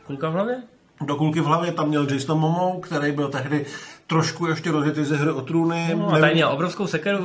Kulka 0.09 0.29
v 0.29 0.33
hlavě? 0.33 0.62
Do 1.07 1.16
kulky 1.16 1.40
v 1.40 1.44
hlavě 1.44 1.73
tam 1.73 1.88
měl 1.88 2.07
Jason 2.12 2.38
Momo, 2.38 2.81
který 2.83 3.12
byl 3.12 3.29
tehdy 3.29 3.66
trošku 4.07 4.47
ještě 4.47 4.71
rozjetý 4.71 5.05
ze 5.05 5.16
hry 5.16 5.31
o 5.31 5.40
trůny. 5.40 5.94
No, 5.97 6.12
a 6.12 6.18
tady 6.18 6.35
měl 6.35 6.49
obrovskou 6.49 6.87
sekeru. 6.87 7.25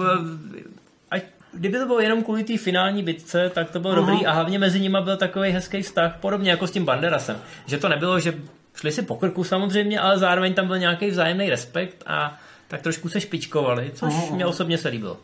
Ať, 1.12 1.24
kdyby 1.54 1.78
to 1.80 1.86
bylo 1.86 2.00
jenom 2.00 2.24
kvůli 2.24 2.44
té 2.44 2.58
finální 2.58 3.04
bitce, 3.04 3.52
tak 3.54 3.72
to 3.72 3.80
bylo 3.80 3.94
uh-huh. 3.94 3.96
dobrý 3.96 4.26
a 4.26 4.32
hlavně 4.32 4.60
mezi 4.60 4.80
nimi 4.80 4.98
byl 5.04 5.18
takový 5.18 5.50
hezký 5.50 5.82
vztah, 5.82 6.18
podobně 6.20 6.52
jako 6.52 6.68
s 6.68 6.72
tím 6.72 6.86
Banderasem. 6.86 7.38
Že 7.66 7.78
to 7.78 7.90
nebylo, 7.90 8.20
že 8.20 8.34
šli 8.76 8.92
si 8.92 9.02
po 9.02 9.16
krku 9.16 9.44
samozřejmě, 9.44 10.00
ale 10.00 10.18
zároveň 10.20 10.54
tam 10.54 10.68
byl 10.68 10.78
nějaký 10.78 11.10
vzájemný 11.10 11.50
respekt 11.50 12.04
a 12.08 12.40
tak 12.68 12.82
trošku 12.82 13.10
se 13.10 13.22
špičkovali, 13.22 13.92
což 13.94 14.14
Uhum. 14.14 14.36
mě 14.36 14.46
osobně 14.46 14.78
se 14.78 14.90
líbilo. 14.90 15.18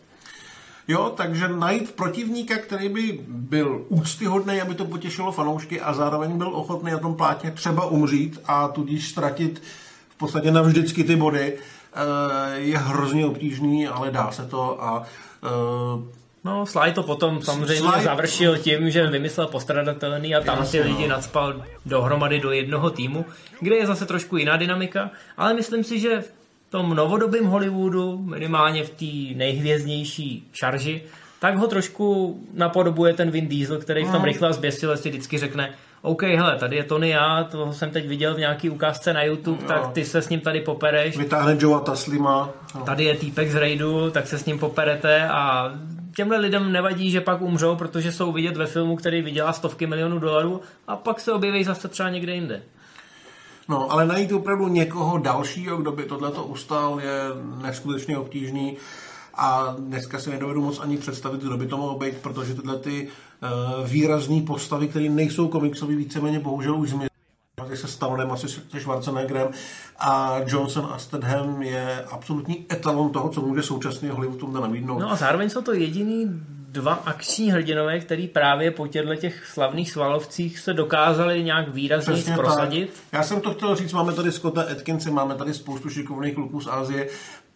Jo, 0.90 1.14
takže 1.18 1.48
najít 1.48 1.92
protivníka, 1.92 2.58
který 2.58 2.90
by 2.90 3.20
byl 3.28 3.86
úctyhodný, 3.90 4.62
aby 4.62 4.76
to 4.76 4.86
potěšilo 4.86 5.32
fanoušky 5.32 5.82
a 5.82 5.94
zároveň 5.94 6.38
byl 6.38 6.56
ochotný 6.56 6.92
na 6.92 6.98
tom 6.98 7.16
plátně 7.16 7.52
třeba 7.52 7.86
umřít 7.86 8.40
a 8.46 8.68
tudíž 8.68 9.10
ztratit 9.10 9.62
v 10.10 10.18
podstatě 10.18 10.52
navždycky 10.52 11.04
ty 11.04 11.16
body, 11.16 11.58
eh, 11.58 12.60
je 12.60 12.78
hrozně 12.78 13.26
obtížný, 13.26 13.88
ale 13.88 14.12
dá 14.12 14.32
se 14.32 14.46
to 14.46 14.84
a 14.84 15.04
eh, 15.44 16.20
No, 16.44 16.66
Sly 16.66 16.92
to 16.92 17.04
potom 17.04 17.42
samozřejmě 17.42 17.90
Sly- 17.90 18.04
završil 18.04 18.58
tím, 18.58 18.90
že 18.90 19.08
vymyslel 19.08 19.48
postradatelný 19.48 20.36
a 20.36 20.42
tam 20.42 20.58
Jasně, 20.60 20.82
ty 20.82 20.88
lidi 20.88 21.04
no. 21.04 21.10
nadspal 21.10 21.64
dohromady 21.86 22.40
do 22.40 22.52
jednoho 22.52 22.90
týmu, 22.90 23.26
kde 23.60 23.76
je 23.76 23.88
zase 23.88 24.06
trošku 24.06 24.38
jiná 24.38 24.58
dynamika, 24.58 25.12
ale 25.38 25.54
myslím 25.54 25.84
si, 25.84 26.00
že 26.00 26.22
v 26.22 26.39
tom 26.70 26.96
novodobém 26.96 27.46
Hollywoodu, 27.46 28.18
minimálně 28.18 28.84
v 28.84 28.90
té 28.90 29.38
nejhvězdnější 29.38 30.48
šarži, 30.54 31.04
tak 31.40 31.58
ho 31.58 31.68
trošku 31.68 32.40
napodobuje 32.54 33.14
ten 33.14 33.32
Vin 33.32 33.48
Diesel, 33.48 33.78
který 33.78 34.04
v 34.04 34.12
tom 34.12 34.22
No. 34.22 34.26
rychle 34.26 34.50
a 34.50 34.54
zběsile 34.54 34.98
si 34.98 35.10
vždycky 35.10 35.38
řekne 35.38 35.74
OK, 36.02 36.24
hele, 36.24 36.56
tady 36.58 36.76
je 36.76 36.84
Tony 36.84 37.10
já, 37.10 37.44
toho 37.44 37.74
jsem 37.74 37.92
teď 37.92 38.08
viděl 38.08 38.36
v 38.36 38.40
nějaký 38.40 38.70
ukázce 38.70 39.14
na 39.14 39.24
YouTube, 39.24 39.64
tak 39.68 39.88
ty 39.92 40.06
se 40.06 40.22
s 40.22 40.30
ním 40.30 40.40
tady 40.40 40.62
popereš. 40.62 41.18
vytáhne 41.18 41.58
Joea 41.60 41.80
Taslima. 41.80 42.50
No. 42.76 42.82
Tady 42.82 43.04
je 43.04 43.16
týpek 43.18 43.52
z 43.52 43.56
raidu, 43.56 44.12
tak 44.12 44.28
se 44.28 44.38
s 44.38 44.46
ním 44.46 44.60
poperete 44.60 45.28
a 45.30 45.72
těmhle 46.16 46.38
lidem 46.38 46.72
nevadí, 46.72 47.12
že 47.12 47.22
pak 47.22 47.42
umřou, 47.42 47.76
protože 47.76 48.12
jsou 48.12 48.32
vidět 48.32 48.58
ve 48.58 48.66
filmu, 48.66 48.96
který 48.96 49.22
vydělá 49.22 49.54
stovky 49.54 49.88
milionů 49.88 50.20
dolarů 50.20 50.62
a 50.88 50.96
pak 50.96 51.20
se 51.20 51.32
objeví 51.34 51.64
zase 51.64 51.88
třeba 51.88 52.10
někde 52.10 52.34
jinde. 52.34 52.62
No, 53.70 53.92
ale 53.92 54.06
najít 54.06 54.32
opravdu 54.32 54.68
někoho 54.68 55.18
dalšího, 55.18 55.78
kdo 55.78 55.92
by 55.92 56.04
tohleto 56.04 56.44
ustal, 56.44 57.00
je 57.00 57.20
neskutečně 57.62 58.18
obtížný. 58.18 58.78
A 59.34 59.76
dneska 59.80 60.20
si 60.20 60.30
nedovedu 60.30 60.62
moc 60.62 60.80
ani 60.80 60.98
představit, 60.98 61.42
kdo 61.42 61.58
by 61.58 61.68
to 61.68 61.78
mohl 61.78 61.96
být, 61.96 62.16
protože 62.18 62.56
tyhle 62.56 62.80
ty 62.80 63.08
uh, 63.08 63.88
výrazné 63.88 64.42
postavy, 64.42 64.88
které 64.88 65.10
nejsou 65.10 65.48
komiksové, 65.48 65.96
víceméně 65.96 66.40
bohužel 66.40 66.76
už 66.76 66.90
zmizely 66.90 67.10
se 67.74 67.88
Stallonem, 67.88 68.32
asi 68.32 68.50
se 68.50 68.62
Schwarzeneggerem 68.80 69.48
a 70.00 70.36
Johnson 70.46 70.90
a 70.92 70.98
Statham 70.98 71.62
je 71.62 72.04
absolutní 72.12 72.66
etalon 72.72 73.10
toho, 73.10 73.30
co 73.30 73.42
může 73.42 73.64
současný 73.64 74.10
Hollywood 74.10 74.40
tomu 74.40 74.54
nabídnout. 74.54 75.00
No 75.00 75.12
a 75.12 75.16
zároveň 75.16 75.50
jsou 75.50 75.62
to 75.62 75.74
jediný 75.74 76.42
dva 76.72 76.94
akční 76.94 77.52
hrdinové, 77.52 78.00
který 78.00 78.28
právě 78.28 78.72
po 78.72 78.88
těchto 78.88 79.16
těch 79.16 79.46
slavných 79.46 79.92
svalovcích 79.92 80.60
se 80.60 80.74
dokázali 80.74 81.44
nějak 81.44 81.74
výrazně 81.74 82.14
Přesně 82.14 82.36
prosadit. 82.36 82.90
Tak. 82.90 83.20
Já 83.20 83.24
jsem 83.24 83.42
to 83.42 83.54
chtěl 83.54 83.76
říct, 83.76 83.94
máme 83.94 84.14
tady 84.14 84.32
Scotta 84.32 84.62
Atkinse, 84.62 85.12
máme 85.12 85.36
tady 85.36 85.54
spoustu 85.54 85.90
šikovných 85.90 86.36
kluků 86.36 86.62
z 86.62 86.68
Asie, 86.68 87.08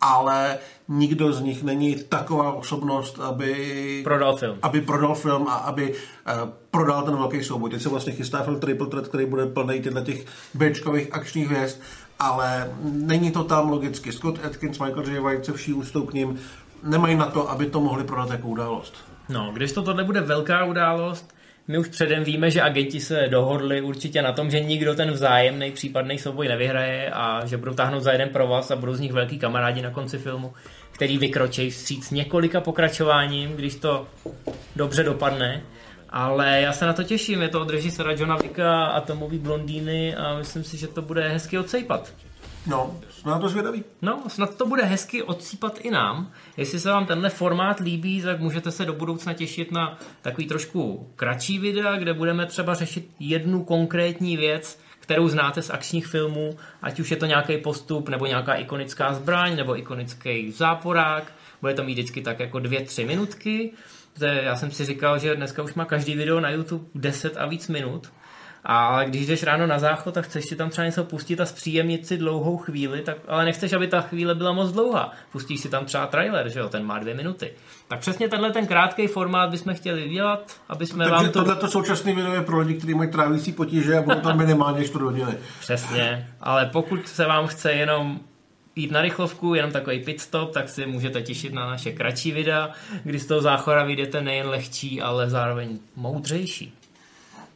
ale 0.01 0.57
nikdo 0.87 1.33
z 1.33 1.41
nich 1.41 1.63
není 1.63 1.95
taková 1.95 2.53
osobnost, 2.53 3.19
aby 3.19 4.01
Prodal 4.03 4.37
film. 4.37 4.57
aby 4.61 4.81
prodal 4.81 5.15
film 5.15 5.47
a 5.47 5.53
aby 5.53 5.93
uh, 5.93 6.49
prodal 6.71 7.03
ten 7.03 7.15
velký 7.15 7.43
souboj. 7.43 7.69
Teď 7.69 7.81
se 7.81 7.89
vlastně 7.89 8.13
chystá 8.13 8.43
film 8.43 8.59
Triple 8.59 8.87
Threat, 8.87 9.07
který 9.07 9.25
bude 9.25 9.45
plný 9.45 9.81
těchto 9.81 10.01
těch 10.01 10.25
Bčkových 10.53 11.13
akčních 11.13 11.47
hvězd, 11.47 11.79
ale 12.19 12.71
není 12.83 13.31
to 13.31 13.43
tam 13.43 13.69
logicky. 13.69 14.11
Scott 14.11 14.45
Atkins, 14.45 14.79
Michael 14.79 15.09
J. 15.09 15.21
White 15.21 15.45
se 15.45 15.53
vší 15.53 15.73
ústou 15.73 16.05
k 16.05 16.13
ním 16.13 16.39
nemají 16.83 17.15
na 17.15 17.25
to, 17.25 17.49
aby 17.49 17.65
to 17.65 17.81
mohli 17.81 18.03
prodat 18.03 18.31
jako 18.31 18.47
událost. 18.47 19.05
No, 19.29 19.51
když 19.53 19.71
to 19.71 19.81
tohle 19.81 20.03
bude 20.03 20.21
velká 20.21 20.65
událost, 20.65 21.33
my 21.67 21.77
už 21.77 21.87
předem 21.87 22.23
víme, 22.23 22.51
že 22.51 22.61
agenti 22.61 22.99
se 22.99 23.27
dohodli 23.29 23.81
určitě 23.81 24.21
na 24.21 24.31
tom, 24.31 24.51
že 24.51 24.59
nikdo 24.59 24.95
ten 24.95 25.11
vzájemný 25.11 25.71
případný 25.71 26.17
souboj 26.17 26.47
nevyhraje 26.47 27.11
a 27.11 27.45
že 27.45 27.57
budou 27.57 27.73
táhnout 27.73 28.03
za 28.03 28.11
jeden 28.11 28.29
provaz 28.29 28.71
a 28.71 28.75
budou 28.75 28.93
z 28.93 28.99
nich 28.99 29.13
velký 29.13 29.39
kamarádi 29.39 29.81
na 29.81 29.89
konci 29.89 30.17
filmu, 30.17 30.53
který 30.91 31.17
vykročí 31.17 31.69
vstříc 31.69 32.11
několika 32.11 32.61
pokračováním, 32.61 33.51
když 33.51 33.75
to 33.75 34.07
dobře 34.75 35.03
dopadne. 35.03 35.61
Ale 36.09 36.61
já 36.61 36.73
se 36.73 36.85
na 36.85 36.93
to 36.93 37.03
těším, 37.03 37.41
je 37.41 37.49
to 37.49 37.61
od 37.61 37.69
režisera 37.69 38.11
Johna 38.11 38.35
Vicka 38.35 38.85
a 38.85 39.01
Tomový 39.01 39.39
blondýny 39.39 40.15
a 40.15 40.37
myslím 40.37 40.63
si, 40.63 40.77
že 40.77 40.87
to 40.87 41.01
bude 41.01 41.29
hezky 41.29 41.57
odsejpat. 41.57 42.13
No, 42.67 42.99
jsme 43.09 43.31
na 43.31 43.39
to 43.39 43.49
zvědaví. 43.49 43.83
No, 44.01 44.23
snad 44.27 44.57
to 44.57 44.65
bude 44.65 44.83
hezky 44.83 45.23
odsýpat 45.23 45.79
i 45.81 45.91
nám. 45.91 46.31
Jestli 46.57 46.79
se 46.79 46.89
vám 46.89 47.05
tenhle 47.05 47.29
formát 47.29 47.79
líbí, 47.79 48.21
tak 48.21 48.39
můžete 48.39 48.71
se 48.71 48.85
do 48.85 48.93
budoucna 48.93 49.33
těšit 49.33 49.71
na 49.71 49.97
takový 50.21 50.47
trošku 50.47 51.09
kratší 51.15 51.59
videa, 51.59 51.97
kde 51.97 52.13
budeme 52.13 52.45
třeba 52.45 52.73
řešit 52.73 53.09
jednu 53.19 53.63
konkrétní 53.63 54.37
věc, 54.37 54.79
kterou 54.99 55.27
znáte 55.27 55.61
z 55.61 55.69
akčních 55.69 56.07
filmů, 56.07 56.57
ať 56.81 56.99
už 56.99 57.11
je 57.11 57.17
to 57.17 57.25
nějaký 57.25 57.57
postup, 57.57 58.09
nebo 58.09 58.25
nějaká 58.25 58.53
ikonická 58.53 59.13
zbraň, 59.13 59.55
nebo 59.55 59.77
ikonický 59.77 60.51
záporák. 60.51 61.31
Bude 61.61 61.73
to 61.73 61.83
mít 61.83 61.93
vždycky 61.93 62.21
tak 62.21 62.39
jako 62.39 62.59
dvě, 62.59 62.81
tři 62.81 63.05
minutky. 63.05 63.71
Já 64.19 64.55
jsem 64.55 64.71
si 64.71 64.85
říkal, 64.85 65.19
že 65.19 65.35
dneska 65.35 65.63
už 65.63 65.73
má 65.73 65.85
každý 65.85 66.15
video 66.15 66.39
na 66.39 66.49
YouTube 66.49 66.85
10 66.95 67.37
a 67.37 67.45
víc 67.45 67.67
minut. 67.67 68.11
Ale 68.65 69.05
když 69.05 69.27
jdeš 69.27 69.43
ráno 69.43 69.67
na 69.67 69.79
záchod 69.79 70.17
a 70.17 70.21
chceš 70.21 70.45
si 70.45 70.55
tam 70.55 70.69
třeba 70.69 70.85
něco 70.85 71.03
pustit 71.03 71.41
a 71.41 71.45
zpříjemnit 71.45 72.07
si 72.07 72.17
dlouhou 72.17 72.57
chvíli, 72.57 73.01
tak, 73.01 73.17
ale 73.27 73.45
nechceš, 73.45 73.73
aby 73.73 73.87
ta 73.87 74.01
chvíle 74.01 74.35
byla 74.35 74.51
moc 74.51 74.71
dlouhá. 74.71 75.11
Pustíš 75.31 75.59
si 75.59 75.69
tam 75.69 75.85
třeba 75.85 76.07
trailer, 76.07 76.49
že 76.49 76.59
jo, 76.59 76.69
ten 76.69 76.85
má 76.85 76.99
dvě 76.99 77.13
minuty. 77.13 77.53
Tak 77.87 77.99
přesně 77.99 78.29
tenhle 78.29 78.51
ten 78.51 78.67
krátký 78.67 79.07
formát 79.07 79.49
bychom 79.49 79.73
chtěli 79.73 80.09
dělat, 80.09 80.57
aby 80.69 80.85
jsme 80.85 81.05
Takže 81.05 81.15
vám 81.15 81.25
to... 81.25 81.39
tohleto 81.39 81.67
současné 81.67 82.13
video 82.13 82.33
je 82.33 82.41
pro 82.41 82.59
lidi, 82.59 82.73
kteří 82.73 82.93
mají 82.93 83.11
trávící 83.11 83.51
potíže 83.51 83.97
a 83.97 84.01
budou 84.01 84.19
tam 84.19 84.37
minimálně 84.37 84.85
4 84.85 85.03
hodiny. 85.03 85.37
Přesně, 85.59 86.29
ale 86.41 86.65
pokud 86.65 87.07
se 87.07 87.25
vám 87.25 87.47
chce 87.47 87.71
jenom 87.71 88.19
jít 88.75 88.91
na 88.91 89.01
rychlovku, 89.01 89.55
jenom 89.55 89.71
takový 89.71 89.99
pit 89.99 90.21
stop, 90.21 90.53
tak 90.53 90.69
si 90.69 90.85
můžete 90.85 91.21
těšit 91.21 91.53
na 91.53 91.67
naše 91.67 91.91
kratší 91.91 92.31
videa, 92.31 92.69
kdy 93.03 93.19
z 93.19 93.25
toho 93.25 93.41
záchora 93.41 93.83
vyjdete 93.83 94.21
nejen 94.21 94.47
lehčí, 94.47 95.01
ale 95.01 95.29
zároveň 95.29 95.79
moudřejší. 95.95 96.73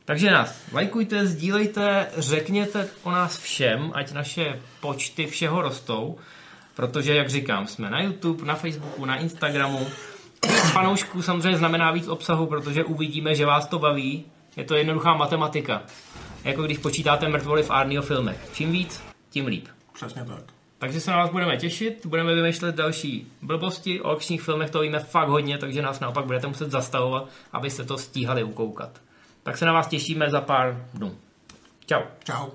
Takže 0.08 0.32
nás 0.32 0.62
lajkujte, 0.74 1.28
sdílejte, 1.28 2.08
řekněte 2.18 2.88
o 3.04 3.12
nás 3.12 3.38
všem, 3.38 3.92
ať 3.94 4.12
naše 4.12 4.60
počty 4.80 5.26
všeho 5.26 5.62
rostou, 5.62 6.18
protože, 6.76 7.16
jak 7.16 7.30
říkám, 7.30 7.68
jsme 7.68 7.90
na 7.90 8.02
YouTube, 8.02 8.46
na 8.46 8.56
Facebooku, 8.56 9.06
na 9.06 9.16
Instagramu. 9.16 9.88
Víc 10.48 10.72
fanoušků 10.72 11.22
samozřejmě 11.22 11.58
znamená 11.58 11.92
víc 11.92 12.08
obsahu, 12.08 12.46
protože 12.46 12.84
uvidíme, 12.84 13.36
že 13.36 13.46
vás 13.46 13.68
to 13.68 13.80
baví. 13.80 14.26
Je 14.56 14.64
to 14.64 14.76
jednoduchá 14.76 15.14
matematika. 15.14 15.84
Jako 16.44 16.64
když 16.64 16.78
počítáte 16.78 17.28
mrtvoly 17.28 17.64
v 17.64 17.72
Arnio 17.72 18.02
filmech. 18.02 18.50
Čím 18.54 18.72
víc, 18.72 19.02
tím 19.30 19.48
líp. 19.48 19.68
Přesně 19.94 20.26
tak. 20.26 20.44
Takže 20.80 21.00
se 21.00 21.12
na 21.12 21.18
vás 21.18 21.30
budeme 21.30 21.58
těšit, 21.58 22.06
budeme 22.06 22.36
vymýšlet 22.36 22.76
další 22.76 23.28
blbosti, 23.42 24.02
o 24.02 24.10
akčních 24.10 24.42
filmech 24.42 24.70
to 24.70 24.80
víme 24.80 25.00
fakt 25.00 25.30
hodně, 25.30 25.58
takže 25.58 25.82
nás 25.82 26.00
naopak 26.00 26.26
budete 26.26 26.48
muset 26.48 26.72
zastavovat, 26.72 27.30
abyste 27.54 27.84
to 27.84 27.98
stíhali 27.98 28.44
ukoukat. 28.44 29.07
Tak 29.48 29.58
se 29.58 29.66
na 29.66 29.74
vás 29.74 29.88
těšíme 29.88 30.30
za 30.30 30.42
pár 30.42 30.86
dnů. 30.94 31.18
Čau. 31.86 32.02
Čau. 32.24 32.50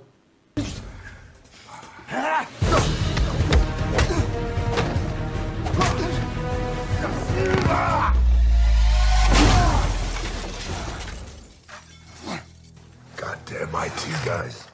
Goddamn 13.17 13.87
IT 13.87 14.09
guys. 14.25 14.72